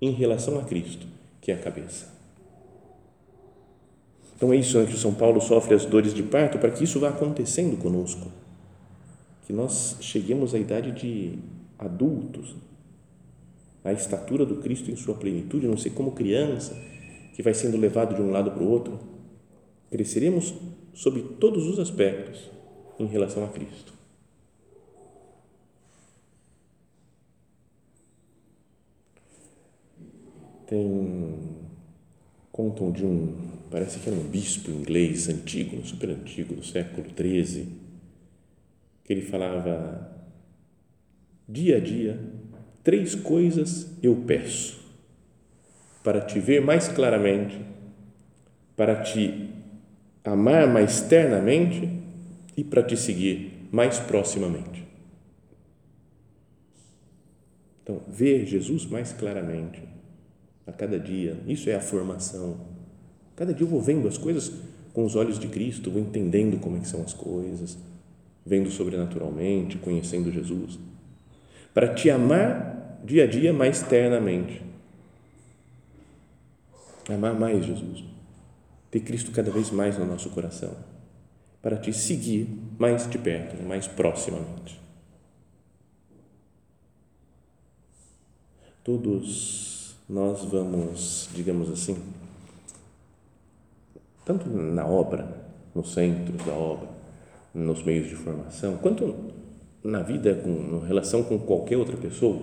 em 0.01 0.11
relação 0.11 0.59
a 0.59 0.63
Cristo, 0.63 1.05
que 1.39 1.51
é 1.51 1.55
a 1.55 1.59
cabeça. 1.59 2.10
Então 4.41 4.51
é 4.51 4.55
isso 4.55 4.79
né, 4.79 4.87
que 4.87 4.95
o 4.95 4.97
São 4.97 5.13
Paulo 5.13 5.39
sofre 5.39 5.75
as 5.75 5.85
dores 5.85 6.15
de 6.15 6.23
parto 6.23 6.57
para 6.57 6.71
que 6.71 6.83
isso 6.83 6.99
vá 6.99 7.09
acontecendo 7.09 7.77
conosco, 7.77 8.31
que 9.45 9.53
nós 9.53 9.97
cheguemos 10.01 10.55
à 10.55 10.57
idade 10.57 10.91
de 10.93 11.37
adultos, 11.77 12.55
à 13.83 13.93
estatura 13.93 14.43
do 14.43 14.55
Cristo 14.55 14.89
em 14.89 14.95
sua 14.95 15.13
plenitude, 15.13 15.67
não 15.67 15.77
sei 15.77 15.91
como 15.91 16.13
criança 16.13 16.75
que 17.35 17.43
vai 17.43 17.53
sendo 17.53 17.77
levado 17.77 18.15
de 18.15 18.21
um 18.23 18.31
lado 18.31 18.49
para 18.49 18.63
o 18.63 18.67
outro, 18.67 18.99
cresceremos 19.91 20.55
sob 20.91 21.21
todos 21.39 21.67
os 21.67 21.77
aspectos 21.77 22.49
em 22.97 23.05
relação 23.05 23.45
a 23.45 23.47
Cristo. 23.47 23.93
Tem 30.65 31.61
contam 32.51 32.91
de 32.91 33.05
um 33.05 33.60
parece 33.71 33.99
que 33.99 34.09
era 34.09 34.19
um 34.19 34.27
bispo 34.27 34.69
inglês 34.69 35.29
antigo, 35.29 35.83
super 35.85 36.09
antigo, 36.09 36.53
do 36.53 36.63
século 36.63 37.07
XIII, 37.09 37.67
que 39.05 39.13
ele 39.13 39.21
falava: 39.21 40.11
dia 41.47 41.77
a 41.77 41.79
dia, 41.79 42.19
três 42.83 43.15
coisas 43.15 43.97
eu 44.03 44.15
peço 44.27 44.81
para 46.03 46.19
te 46.19 46.39
ver 46.39 46.61
mais 46.61 46.89
claramente, 46.89 47.59
para 48.75 49.01
te 49.01 49.49
amar 50.23 50.67
mais 50.67 51.01
ternamente 51.01 51.89
e 52.57 52.63
para 52.63 52.83
te 52.83 52.97
seguir 52.97 53.67
mais 53.71 53.99
proximamente. 53.99 54.85
Então, 57.83 58.01
ver 58.07 58.45
Jesus 58.45 58.85
mais 58.85 59.13
claramente 59.13 59.81
a 60.67 60.71
cada 60.71 60.99
dia, 60.99 61.39
isso 61.47 61.69
é 61.69 61.75
a 61.75 61.81
formação 61.81 62.70
Cada 63.41 63.55
dia 63.55 63.65
eu 63.65 63.69
vou 63.71 63.81
vendo 63.81 64.07
as 64.07 64.19
coisas 64.19 64.51
com 64.93 65.03
os 65.03 65.15
olhos 65.15 65.39
de 65.39 65.47
Cristo, 65.47 65.89
vou 65.89 65.99
entendendo 65.99 66.59
como 66.59 66.77
é 66.77 66.79
que 66.79 66.87
são 66.87 67.01
as 67.01 67.11
coisas, 67.11 67.75
vendo 68.45 68.69
sobrenaturalmente, 68.69 69.79
conhecendo 69.79 70.31
Jesus, 70.31 70.77
para 71.73 71.91
te 71.91 72.11
amar 72.11 73.01
dia 73.03 73.23
a 73.23 73.27
dia 73.27 73.51
mais 73.51 73.81
ternamente. 73.81 74.61
Amar 77.09 77.33
mais 77.33 77.65
Jesus. 77.65 78.03
Ter 78.91 78.99
Cristo 78.99 79.31
cada 79.31 79.49
vez 79.49 79.71
mais 79.71 79.97
no 79.97 80.05
nosso 80.05 80.29
coração. 80.29 80.75
Para 81.63 81.77
te 81.77 81.91
seguir 81.91 82.47
mais 82.77 83.09
de 83.09 83.17
perto, 83.17 83.59
mais 83.63 83.87
proximamente. 83.87 84.79
Todos 88.83 89.95
nós 90.07 90.43
vamos, 90.43 91.27
digamos 91.33 91.71
assim, 91.71 91.97
tanto 94.25 94.49
na 94.49 94.85
obra, 94.85 95.27
no 95.73 95.83
centro 95.83 96.33
da 96.45 96.53
obra, 96.53 96.89
nos 97.53 97.83
meios 97.83 98.07
de 98.07 98.15
formação, 98.15 98.77
quanto 98.77 99.15
na 99.83 100.01
vida, 100.01 100.35
com, 100.35 100.79
relação 100.79 101.23
com 101.23 101.39
qualquer 101.39 101.77
outra 101.77 101.97
pessoa, 101.97 102.41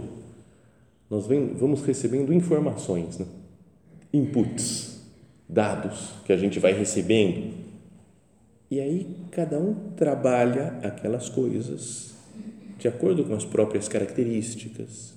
nós 1.09 1.27
vem, 1.27 1.55
vamos 1.55 1.83
recebendo 1.83 2.33
informações, 2.33 3.19
né? 3.19 3.27
inputs, 4.13 5.01
dados 5.49 6.15
que 6.25 6.33
a 6.33 6.37
gente 6.37 6.59
vai 6.59 6.73
recebendo. 6.73 7.55
E 8.71 8.81
aí 8.81 9.17
cada 9.31 9.59
um 9.59 9.75
trabalha 9.97 10.79
aquelas 10.83 11.29
coisas 11.29 12.15
de 12.79 12.87
acordo 12.87 13.25
com 13.25 13.35
as 13.35 13.45
próprias 13.45 13.89
características, 13.89 15.15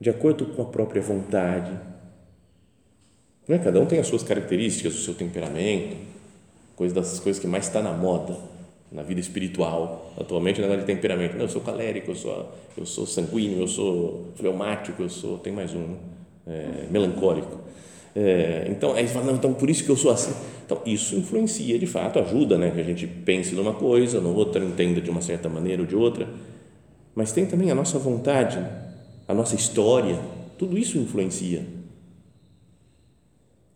de 0.00 0.08
acordo 0.10 0.46
com 0.46 0.62
a 0.62 0.66
própria 0.66 1.02
vontade 1.02 1.91
né? 3.48 3.58
Cada 3.58 3.80
um 3.80 3.86
tem 3.86 3.98
as 3.98 4.06
suas 4.06 4.22
características, 4.22 4.94
o 4.94 5.02
seu 5.02 5.14
temperamento, 5.14 5.96
coisa 6.76 6.94
das 6.94 7.18
coisas 7.20 7.40
que 7.40 7.46
mais 7.46 7.66
está 7.66 7.82
na 7.82 7.92
moda 7.92 8.36
na 8.92 9.02
vida 9.02 9.20
espiritual 9.20 10.12
atualmente 10.18 10.60
na 10.60 10.76
de 10.76 10.84
temperamento. 10.84 11.34
Não, 11.34 11.42
eu 11.42 11.48
sou 11.48 11.62
colérico, 11.62 12.10
eu 12.10 12.14
sou, 12.14 12.52
eu 12.76 12.86
sou 12.86 13.06
sanguíneo, 13.06 13.60
eu 13.60 13.68
sou 13.68 14.26
fleumático, 14.36 15.02
eu 15.02 15.08
sou 15.08 15.38
tem 15.38 15.52
mais 15.52 15.74
um, 15.74 15.96
é, 16.46 16.86
melancólico. 16.90 17.60
É, 18.14 18.66
então 18.68 18.92
aí 18.92 19.08
fala, 19.08 19.26
não, 19.26 19.34
então 19.34 19.54
por 19.54 19.70
isso 19.70 19.82
que 19.82 19.90
eu 19.90 19.96
sou 19.96 20.10
assim. 20.10 20.34
Então 20.64 20.80
isso 20.84 21.16
influencia 21.16 21.78
de 21.78 21.86
fato, 21.86 22.18
ajuda, 22.18 22.58
né, 22.58 22.70
que 22.70 22.80
a 22.80 22.84
gente 22.84 23.06
pense 23.06 23.54
numa 23.54 23.72
coisa, 23.72 24.20
no 24.20 24.34
outra 24.34 24.62
entenda 24.62 25.00
de 25.00 25.10
uma 25.10 25.22
certa 25.22 25.48
maneira 25.48 25.82
ou 25.82 25.88
de 25.88 25.96
outra. 25.96 26.28
Mas 27.14 27.32
tem 27.32 27.46
também 27.46 27.70
a 27.70 27.74
nossa 27.74 27.98
vontade, 27.98 28.58
a 29.26 29.34
nossa 29.34 29.54
história, 29.54 30.18
tudo 30.58 30.78
isso 30.78 30.98
influencia 30.98 31.62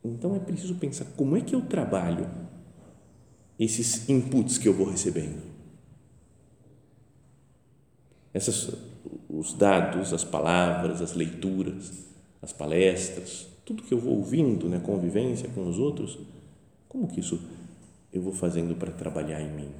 Então 0.06 0.36
é 0.36 0.38
preciso 0.38 0.74
pensar 0.76 1.04
como 1.16 1.36
é 1.36 1.40
que 1.40 1.54
eu 1.54 1.62
trabalho 1.62 2.28
esses 3.58 4.08
inputs 4.08 4.58
que 4.58 4.68
eu 4.68 4.74
vou 4.74 4.88
recebendo. 4.88 5.42
Essas, 8.32 8.70
os 9.28 9.54
dados, 9.54 10.12
as 10.12 10.24
palavras, 10.24 11.00
as 11.00 11.14
leituras, 11.14 12.06
as 12.42 12.52
palestras, 12.52 13.48
tudo 13.64 13.82
que 13.82 13.94
eu 13.94 13.98
vou 13.98 14.16
ouvindo, 14.16 14.68
né, 14.68 14.78
convivência 14.78 15.48
com 15.48 15.68
os 15.68 15.78
outros, 15.78 16.18
como 16.88 17.08
que 17.08 17.20
isso 17.20 17.40
eu 18.12 18.22
vou 18.22 18.32
fazendo 18.32 18.76
para 18.76 18.92
trabalhar 18.92 19.40
em 19.40 19.52
mim? 19.52 19.70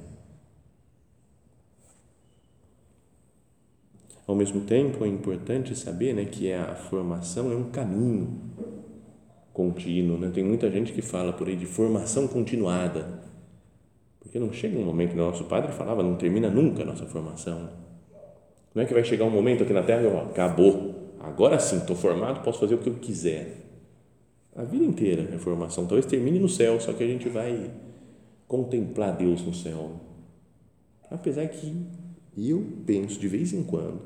Ao 4.25 4.35
mesmo 4.35 4.61
tempo, 4.61 5.05
é 5.05 5.07
importante 5.07 5.73
saber 5.73 6.13
né, 6.13 6.25
que 6.25 6.51
a 6.51 6.75
formação 6.75 7.49
é 7.51 7.55
um 7.55 7.71
caminho 7.71 8.41
contínuo. 9.57 10.19
Né? 10.19 10.29
Tem 10.31 10.43
muita 10.43 10.69
gente 10.69 10.93
que 10.93 11.01
fala 11.01 11.33
por 11.33 11.47
aí 11.47 11.55
de 11.55 11.65
formação 11.65 12.27
continuada, 12.27 13.23
porque 14.19 14.37
não 14.37 14.53
chega 14.53 14.77
um 14.77 14.85
momento, 14.85 15.15
nosso 15.15 15.45
padre 15.45 15.71
falava, 15.71 16.03
não 16.03 16.15
termina 16.15 16.47
nunca 16.47 16.83
a 16.83 16.85
nossa 16.85 17.07
formação. 17.07 17.67
Não 18.75 18.83
é 18.83 18.85
que 18.85 18.93
vai 18.93 19.03
chegar 19.03 19.25
um 19.25 19.31
momento 19.31 19.63
aqui 19.63 19.73
na 19.73 19.81
Terra 19.81 20.03
e 20.03 20.17
acabou, 20.29 21.15
agora 21.19 21.57
sim, 21.57 21.77
estou 21.77 21.95
formado, 21.95 22.43
posso 22.43 22.59
fazer 22.59 22.75
o 22.75 22.77
que 22.77 22.87
eu 22.87 22.95
quiser. 22.95 23.63
A 24.55 24.63
vida 24.63 24.85
inteira 24.85 25.27
é 25.33 25.37
formação, 25.39 25.87
talvez 25.87 26.05
termine 26.05 26.37
no 26.37 26.47
céu, 26.47 26.79
só 26.79 26.93
que 26.93 27.03
a 27.03 27.07
gente 27.07 27.27
vai 27.27 27.71
contemplar 28.47 29.17
Deus 29.17 29.41
no 29.43 29.53
céu. 29.53 29.93
Apesar 31.09 31.47
que 31.47 31.87
eu 32.37 32.63
penso 32.85 33.19
de 33.19 33.27
vez 33.27 33.53
em 33.53 33.63
quando, 33.63 34.01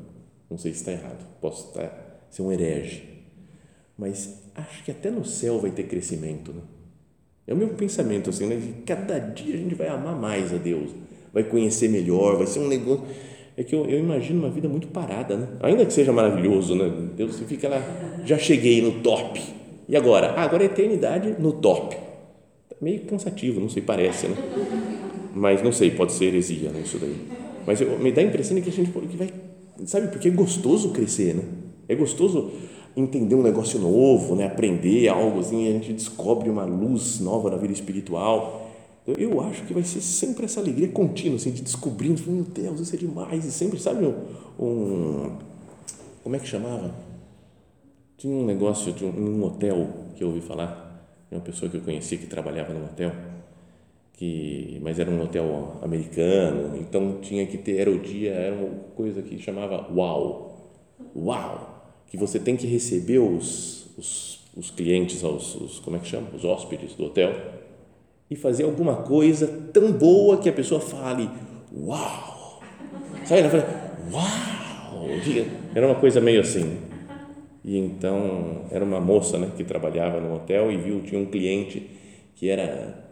não 0.50 0.58
sei 0.58 0.72
se 0.72 0.80
está 0.80 0.92
errado, 0.94 1.26
posso 1.42 1.70
estar, 1.70 2.28
ser 2.30 2.42
um 2.42 2.52
herege, 2.52 3.11
mas 4.02 4.42
acho 4.56 4.84
que 4.84 4.90
até 4.90 5.12
no 5.12 5.24
céu 5.24 5.60
vai 5.60 5.70
ter 5.70 5.84
crescimento. 5.84 6.52
Né? 6.52 6.62
É 7.46 7.54
o 7.54 7.56
meu 7.56 7.68
pensamento 7.70 8.32
assim, 8.32 8.48
né? 8.48 8.60
Que 8.60 8.82
cada 8.82 9.20
dia 9.20 9.54
a 9.54 9.58
gente 9.60 9.76
vai 9.76 9.90
amar 9.90 10.20
mais 10.20 10.52
a 10.52 10.58
Deus, 10.58 10.90
vai 11.32 11.44
conhecer 11.44 11.88
melhor, 11.88 12.36
vai 12.36 12.48
ser 12.48 12.62
um 12.62 12.68
negócio. 12.68 13.06
É 13.56 13.64
que 13.64 13.76
eu, 13.76 13.86
eu 13.86 14.00
imagino 14.00 14.40
uma 14.40 14.50
vida 14.50 14.68
muito 14.68 14.88
parada, 14.88 15.38
né? 15.38 15.48
Ainda 15.62 15.86
que 15.86 15.94
seja 15.94 16.12
maravilhoso, 16.12 16.74
né? 16.74 16.92
Deus, 17.16 17.40
fica 17.42 17.70
lá, 17.70 17.80
já 18.26 18.40
cheguei 18.40 18.82
no 18.82 19.04
top. 19.04 19.40
E 19.88 19.96
agora? 19.96 20.32
Ah, 20.32 20.46
agora 20.46 20.64
é 20.64 20.66
eternidade 20.66 21.36
no 21.38 21.54
top. 21.54 21.96
Tá 21.96 22.76
meio 22.82 23.02
cansativo, 23.02 23.60
não 23.60 23.70
sei, 23.70 23.84
parece, 23.84 24.28
né? 24.30 24.36
Mas 25.36 25.62
não 25.62 25.72
sei, 25.72 25.92
pode 25.92 26.14
ser 26.14 26.26
heresia, 26.26 26.72
né, 26.72 26.82
isso 26.84 26.98
daí. 26.98 27.16
Mas 27.68 27.80
eu, 27.80 28.00
me 28.00 28.12
dá 28.12 28.22
a 28.22 28.24
impressão 28.24 28.56
de 28.56 28.64
que 28.64 28.70
a 28.70 28.74
gente 28.74 28.92
que 28.92 29.18
vai 29.18 29.30
Sabe, 29.86 30.08
porque 30.08 30.28
é 30.28 30.32
gostoso 30.32 30.90
crescer, 30.90 31.36
né? 31.36 31.44
É 31.88 31.96
gostoso 31.96 32.52
entender 32.96 33.36
um 33.36 33.42
negócio 33.42 33.80
novo, 33.80 34.36
né? 34.36 34.46
aprender 34.46 35.08
algo 35.08 35.40
assim, 35.40 35.68
a 35.68 35.72
gente 35.72 35.94
descobre 35.94 36.50
uma 36.50 36.66
luz 36.66 37.20
nova 37.20 37.50
na 37.50 37.58
vida 37.58 37.74
espiritual. 37.74 38.70
Então, 39.04 39.16
eu 39.16 39.42
acho 39.42 39.64
que 39.64 39.74
vai 39.74 39.84
ser 39.84 40.02
sempre 40.02 40.46
essa 40.46 40.60
alegria 40.60 40.88
contínua, 40.88 41.38
assim, 41.38 41.52
de 41.52 41.62
descobrindo, 41.62 42.22
meu 42.28 42.44
Deus, 42.44 42.80
isso 42.80 42.96
é 42.96 43.00
demais, 43.00 43.46
e 43.46 43.52
sempre, 43.52 43.80
sabe, 43.80 44.06
um, 44.06 44.14
um 44.64 45.32
como 46.24 46.36
é 46.36 46.40
que 46.40 46.48
chamava? 46.48 46.94
Tinha 48.16 48.36
um 48.36 48.46
negócio 48.46 48.94
de 48.94 49.04
um, 49.04 49.10
um 49.10 49.44
hotel 49.44 49.88
que 50.16 50.24
eu 50.24 50.28
ouvi 50.28 50.42
falar, 50.42 51.04
uma 51.32 51.42
pessoa 51.42 51.70
que 51.72 51.78
eu 51.78 51.82
conhecia 51.82 52.18
que 52.18 52.28
trabalhava 52.28 52.74
num 52.74 52.86
hotel, 52.86 53.12
que 54.14 54.80
mas 54.84 55.00
era 55.00 55.10
um 55.10 55.20
hotel 55.24 55.80
americano, 55.82 56.78
então 56.78 57.20
tinha 57.22 57.48
que 57.48 57.58
ter 57.58 57.80
era 57.80 57.90
o 57.90 57.98
dia 57.98 58.34
era 58.34 58.56
uma 58.56 58.70
coisa 58.96 59.24
que 59.24 59.40
chamava 59.40 59.88
wow, 59.92 60.70
wow, 61.16 61.71
que 62.12 62.18
você 62.18 62.38
tem 62.38 62.58
que 62.58 62.68
receber 62.68 63.20
os, 63.20 63.88
os, 63.98 64.40
os 64.56 64.70
clientes, 64.70 65.24
os, 65.24 65.56
os 65.56 65.80
como 65.80 65.96
é 65.96 66.00
que 66.00 66.08
chama, 66.08 66.28
os 66.36 66.44
hóspedes 66.44 66.94
do 66.94 67.06
hotel 67.06 67.34
e 68.30 68.36
fazer 68.36 68.66
alguma 68.66 68.98
coisa 68.98 69.48
tão 69.74 69.94
boa 69.94 70.38
que 70.38 70.50
a 70.50 70.54
pessoa 70.54 70.82
fale 70.82 71.30
uau, 71.74 72.62
sabe? 73.24 73.42
Ela 73.42 73.50
fala 73.50 73.98
uau, 74.12 75.08
era 75.74 75.88
uma 75.88 75.96
coisa 75.96 76.20
meio 76.20 76.42
assim. 76.42 76.78
E 77.64 77.78
então 77.78 78.66
era 78.70 78.84
uma 78.84 79.00
moça, 79.00 79.38
né, 79.38 79.50
que 79.56 79.64
trabalhava 79.64 80.20
no 80.20 80.36
hotel 80.36 80.70
e 80.70 80.78
viu 80.78 81.02
tinha 81.02 81.20
um 81.20 81.28
cliente 81.28 81.90
que 82.36 82.50
era 82.50 83.10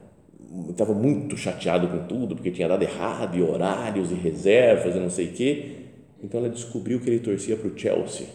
estava 0.70 0.94
muito 0.94 1.38
chateado 1.38 1.88
com 1.88 2.06
tudo, 2.08 2.36
porque 2.36 2.52
tinha 2.52 2.68
dado 2.68 2.82
errado, 2.82 3.38
e 3.38 3.42
horários, 3.42 4.12
e 4.12 4.16
reservas, 4.16 4.96
e 4.96 5.00
não 5.00 5.10
sei 5.10 5.28
o 5.28 5.32
quê. 5.32 5.76
Então 6.22 6.40
ela 6.40 6.50
descobriu 6.50 7.00
que 7.00 7.10
ele 7.10 7.20
torcia 7.20 7.56
para 7.56 7.70
o 7.70 7.78
Chelsea, 7.78 8.28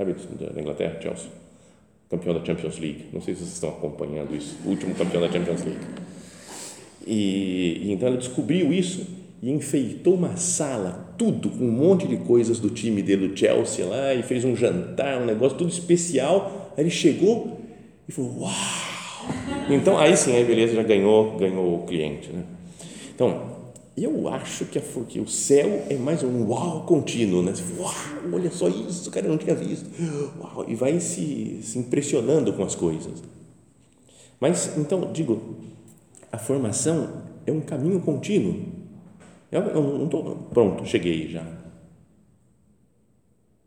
sabe, 0.00 0.52
da 0.52 0.60
Inglaterra, 0.60 0.98
Chelsea, 1.00 1.28
campeão 2.08 2.34
da 2.34 2.44
Champions 2.44 2.78
League. 2.78 3.06
Não 3.12 3.20
sei 3.20 3.34
se 3.34 3.40
vocês 3.40 3.54
estão 3.54 3.70
acompanhando 3.70 4.34
isso, 4.34 4.56
último 4.64 4.94
campeão 4.94 5.20
da 5.20 5.30
Champions 5.30 5.62
League. 5.64 5.80
E, 7.06 7.82
e 7.84 7.92
então 7.92 8.08
ela 8.08 8.16
descobriu 8.16 8.72
isso 8.72 9.06
e 9.42 9.50
enfeitou 9.50 10.14
uma 10.14 10.36
sala, 10.36 11.14
tudo, 11.16 11.48
com 11.50 11.64
um 11.64 11.70
monte 11.70 12.06
de 12.06 12.16
coisas 12.18 12.60
do 12.60 12.68
time 12.68 13.02
dele, 13.02 13.28
do 13.28 13.36
Chelsea 13.36 13.84
lá, 13.86 14.14
e 14.14 14.22
fez 14.22 14.44
um 14.44 14.54
jantar, 14.54 15.20
um 15.20 15.24
negócio 15.24 15.56
tudo 15.56 15.70
especial. 15.70 16.72
Aí 16.76 16.84
ele 16.84 16.90
chegou 16.90 17.60
e 18.08 18.12
falou: 18.12 18.40
Uau! 18.40 18.52
Então, 19.68 19.98
aí 19.98 20.16
sim, 20.16 20.38
a 20.40 20.44
beleza 20.44 20.74
já 20.74 20.82
ganhou, 20.82 21.36
ganhou 21.38 21.76
o 21.76 21.86
cliente. 21.86 22.28
Né? 22.30 22.42
Então, 23.14 23.49
eu 24.04 24.28
acho 24.28 24.64
que, 24.66 24.78
a, 24.78 24.82
que 25.08 25.20
o 25.20 25.28
céu 25.28 25.84
é 25.88 25.94
mais 25.96 26.22
um 26.22 26.46
uau 26.48 26.84
contínuo, 26.86 27.42
né? 27.42 27.52
Uau, 27.78 27.92
olha 28.32 28.50
só 28.50 28.68
isso, 28.68 29.10
cara, 29.10 29.26
eu 29.26 29.30
não 29.30 29.38
tinha 29.38 29.54
visto. 29.54 29.90
Uau, 30.40 30.64
e 30.68 30.74
vai 30.74 31.00
se, 31.00 31.60
se 31.62 31.78
impressionando 31.78 32.52
com 32.52 32.62
as 32.62 32.74
coisas. 32.74 33.22
Mas, 34.40 34.76
então, 34.78 35.12
digo, 35.12 35.56
a 36.32 36.38
formação 36.38 37.24
é 37.46 37.52
um 37.52 37.60
caminho 37.60 38.00
contínuo. 38.00 38.64
Eu 39.50 39.62
não 39.62 40.04
estou 40.04 40.36
pronto, 40.50 40.86
cheguei 40.86 41.28
já. 41.28 41.44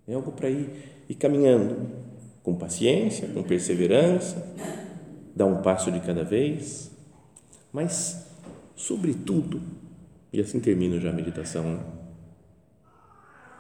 É 0.07 0.13
algo 0.13 0.31
para 0.31 0.49
ir, 0.49 0.69
ir 1.07 1.15
caminhando 1.15 1.87
com 2.41 2.55
paciência, 2.55 3.27
com 3.27 3.43
perseverança, 3.43 4.45
dar 5.35 5.45
um 5.45 5.61
passo 5.61 5.91
de 5.91 5.99
cada 5.99 6.23
vez, 6.23 6.91
mas, 7.71 8.25
sobretudo, 8.75 9.61
e 10.33 10.41
assim 10.41 10.59
termino 10.59 10.99
já 10.99 11.11
a 11.11 11.13
meditação, 11.13 11.63
né? 11.63 11.79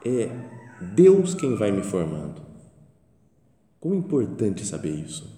é 0.03 0.29
Deus 0.81 1.35
quem 1.35 1.55
vai 1.55 1.71
me 1.71 1.83
formando. 1.83 2.41
Como 3.79 3.93
é 3.93 3.97
importante 3.97 4.65
saber 4.65 4.91
isso, 4.91 5.29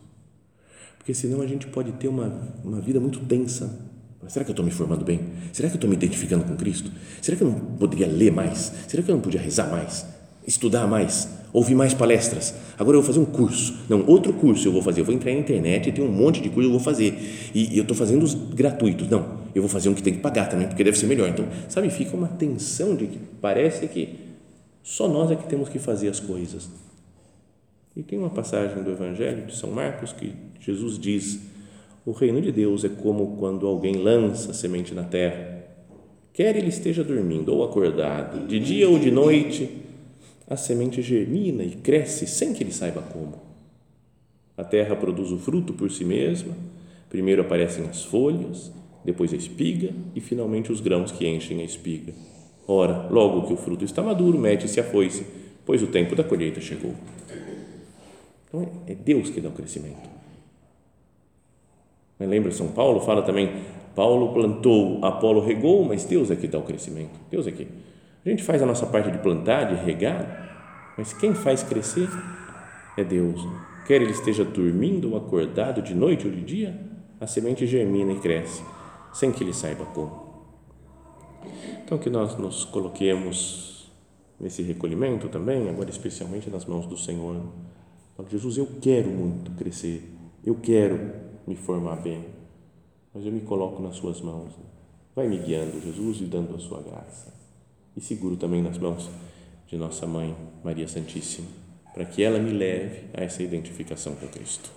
porque 0.98 1.14
senão 1.14 1.42
a 1.42 1.48
gente 1.48 1.68
pode 1.68 1.92
ter 1.94 2.08
uma, 2.08 2.28
uma 2.64 2.80
vida 2.80 3.00
muito 3.00 3.20
tensa. 3.26 3.94
Será 4.28 4.44
que 4.44 4.50
eu 4.50 4.54
estou 4.54 4.66
me 4.66 4.72
formando 4.72 5.06
bem? 5.06 5.20
Será 5.54 5.70
que 5.70 5.76
eu 5.76 5.78
estou 5.78 5.90
me 5.90 5.96
identificando 5.96 6.44
com 6.46 6.56
Cristo? 6.56 6.92
Será 7.22 7.38
que 7.38 7.44
eu 7.44 7.52
não 7.52 7.60
poderia 7.78 8.08
ler 8.08 8.32
mais? 8.32 8.74
Será 8.88 9.04
que 9.04 9.12
eu 9.12 9.16
não 9.16 9.22
podia 9.22 9.40
rezar 9.40 9.70
mais? 9.70 10.04
Estudar 10.48 10.88
mais? 10.88 11.30
Ouvir 11.56 11.74
mais 11.74 11.94
palestras. 11.94 12.54
Agora 12.78 12.98
eu 12.98 13.02
vou 13.02 13.08
fazer 13.08 13.20
um 13.20 13.26
curso. 13.26 13.74
Não, 13.88 14.06
outro 14.06 14.34
curso 14.34 14.68
eu 14.68 14.74
vou 14.74 14.82
fazer. 14.82 15.00
Eu 15.00 15.06
vou 15.06 15.16
entrar 15.16 15.32
na 15.32 15.40
internet 15.40 15.88
e 15.88 15.92
tem 15.92 16.04
um 16.04 16.12
monte 16.12 16.42
de 16.42 16.50
curso 16.50 16.68
eu 16.68 16.72
vou 16.72 16.82
fazer. 16.82 17.18
E, 17.56 17.74
e 17.74 17.78
eu 17.78 17.84
estou 17.84 17.96
fazendo 17.96 18.24
os 18.24 18.34
gratuitos. 18.34 19.08
Não, 19.10 19.40
eu 19.56 19.62
vou 19.62 19.70
fazer 19.70 19.88
um 19.88 19.94
que 19.94 20.04
tem 20.04 20.14
que 20.14 20.20
pagar 20.20 20.50
também, 20.50 20.68
porque 20.68 20.84
deve 20.84 20.98
ser 20.98 21.08
melhor. 21.08 21.30
Então, 21.30 21.48
sabe, 21.70 21.90
fica 21.90 22.16
uma 22.16 22.28
tensão 22.28 22.94
de 22.94 23.08
que 23.08 23.18
parece 23.42 23.88
que 23.88 24.16
só 24.84 25.08
nós 25.08 25.32
é 25.32 25.36
que 25.36 25.48
temos 25.48 25.70
que 25.70 25.80
fazer 25.80 26.10
as 26.10 26.20
coisas. 26.20 26.70
E 27.96 28.04
tem 28.04 28.20
uma 28.20 28.30
passagem 28.30 28.84
do 28.84 28.92
Evangelho 28.92 29.46
de 29.46 29.56
São 29.56 29.72
Marcos 29.72 30.12
que 30.12 30.34
Jesus 30.60 31.00
diz: 31.00 31.40
O 32.06 32.12
reino 32.12 32.42
de 32.42 32.52
Deus 32.52 32.84
é 32.84 32.90
como 32.90 33.38
quando 33.38 33.66
alguém 33.66 33.96
lança 33.96 34.54
semente 34.54 34.94
na 34.94 35.04
terra. 35.04 35.56
Quer 36.34 36.58
ele 36.58 36.68
esteja 36.68 37.02
dormindo 37.02 37.54
ou 37.54 37.64
acordado, 37.64 38.46
de 38.46 38.60
dia 38.60 38.90
ou 38.90 39.00
de 39.00 39.10
noite, 39.10 39.85
a 40.48 40.56
semente 40.56 41.02
germina 41.02 41.64
e 41.64 41.72
cresce 41.72 42.28
sem 42.28 42.54
que 42.54 42.64
ele 42.64 42.72
saiba 42.72 43.02
como. 43.02 43.34
A 44.58 44.64
terra 44.64 44.96
produz 44.96 45.32
o 45.32 45.38
fruto 45.38 45.74
por 45.74 45.92
si 45.92 46.06
mesma, 46.06 46.56
primeiro 47.10 47.42
aparecem 47.42 47.86
as 47.86 48.04
folhas, 48.04 48.72
depois 49.04 49.34
a 49.34 49.38
espiga 49.38 49.92
e 50.16 50.22
finalmente 50.22 50.72
os 50.72 50.80
grãos 50.80 51.12
que 51.12 51.28
enchem 51.28 51.62
a 51.62 51.64
espiga. 51.64 52.14
Ora, 52.68 53.08
logo 53.10 53.48
que 53.48 53.54
o 53.54 53.58
fruto 53.58 53.86
está 53.86 54.02
maduro, 54.02 54.40
mete-se 54.40 54.80
a 54.80 54.84
foice, 54.84 55.26
pois 55.66 55.84
o 55.84 55.88
tempo 55.88 56.16
da 56.16 56.24
colheita 56.24 56.62
chegou. 56.62 56.96
Então 58.48 58.68
é 58.88 58.96
Deus 58.96 59.30
que 59.30 59.42
dá 59.42 59.50
o 59.50 59.52
crescimento. 59.52 60.10
Lembra 62.20 62.52
São 62.52 62.70
Paulo 62.70 63.02
fala 63.02 63.22
também, 63.22 63.52
Paulo 63.94 64.34
plantou, 64.34 65.04
Apolo 65.04 65.42
regou, 65.42 65.84
mas 65.84 66.06
Deus 66.06 66.32
é 66.32 66.36
que 66.36 66.48
dá 66.48 66.58
o 66.58 66.64
crescimento. 66.64 67.20
Deus 67.30 67.46
é 67.46 67.52
que 67.52 67.68
a 68.26 68.30
gente 68.30 68.44
faz 68.44 68.62
a 68.62 68.66
nossa 68.66 68.88
parte 68.88 69.12
de 69.12 69.20
plantar, 69.20 69.66
de 69.66 69.76
regar, 69.76 70.94
mas 70.98 71.14
quem 71.14 71.36
faz 71.36 71.62
crescer 71.62 72.10
é 72.98 73.04
Deus. 73.04 73.40
Quer 73.86 74.02
ele 74.02 74.12
esteja 74.12 74.44
dormindo 74.44 75.12
ou 75.12 75.18
acordado 75.18 75.82
de 75.82 75.94
noite 75.94 76.26
ou 76.26 76.34
de 76.34 76.42
dia, 76.42 76.80
a 77.20 77.28
semente 77.28 77.68
germina 77.68 78.14
e 78.14 78.20
cresce, 78.20 78.64
sem 79.14 79.32
que 79.32 79.44
ele 79.44 79.54
saiba 79.54 79.86
como. 79.86 80.26
Então, 81.84 82.00
que 82.00 82.10
nós 82.10 82.36
nos 82.36 82.66
coloquemos 82.66 83.92
nesse 84.40 84.64
recolhimento 84.64 85.30
também, 85.30 85.70
agora 85.70 85.92
especialmente 85.92 86.50
nas 86.50 86.66
mãos 86.66 86.88
do 86.88 86.98
Senhor. 86.98 87.40
Jesus, 88.28 88.58
eu 88.58 88.68
quero 88.82 89.10
muito 89.10 89.52
crescer, 89.52 90.12
eu 90.44 90.56
quero 90.56 91.14
me 91.46 91.56
formar 91.56 91.98
bem, 91.98 92.26
mas 93.14 93.24
eu 93.24 93.32
me 93.32 93.42
coloco 93.42 93.84
nas 93.84 93.98
Suas 93.98 94.20
mãos. 94.20 94.52
Vai 95.16 95.28
me 95.28 95.38
guiando, 95.38 95.80
Jesus, 95.80 96.22
e 96.22 96.26
dando 96.26 96.56
a 96.56 96.60
Sua 96.60 96.82
graça. 96.82 97.45
E 97.96 98.02
seguro 98.02 98.36
também 98.36 98.62
nas 98.62 98.78
mãos 98.78 99.10
de 99.68 99.78
nossa 99.78 100.06
Mãe, 100.06 100.36
Maria 100.64 100.88
Santíssima, 100.88 101.48
para 101.94 102.06
que 102.06 102.22
ela 102.22 102.40
me 102.40 102.52
leve 102.52 103.06
a 103.14 103.24
essa 103.24 103.42
identificação 103.42 104.16
com 104.16 104.28
Cristo. 104.28 104.70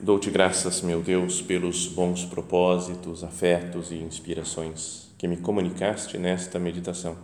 Dou-te 0.00 0.30
graças, 0.30 0.80
meu 0.80 1.02
Deus, 1.02 1.42
pelos 1.42 1.86
bons 1.86 2.24
propósitos, 2.24 3.22
afetos 3.22 3.90
e 3.90 3.96
inspirações 3.96 5.12
que 5.18 5.28
me 5.28 5.36
comunicaste 5.36 6.16
nesta 6.16 6.58
meditação. 6.58 7.14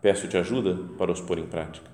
Peço-te 0.00 0.38
ajuda 0.38 0.74
para 0.96 1.12
os 1.12 1.20
pôr 1.20 1.38
em 1.38 1.46
prática. 1.46 1.93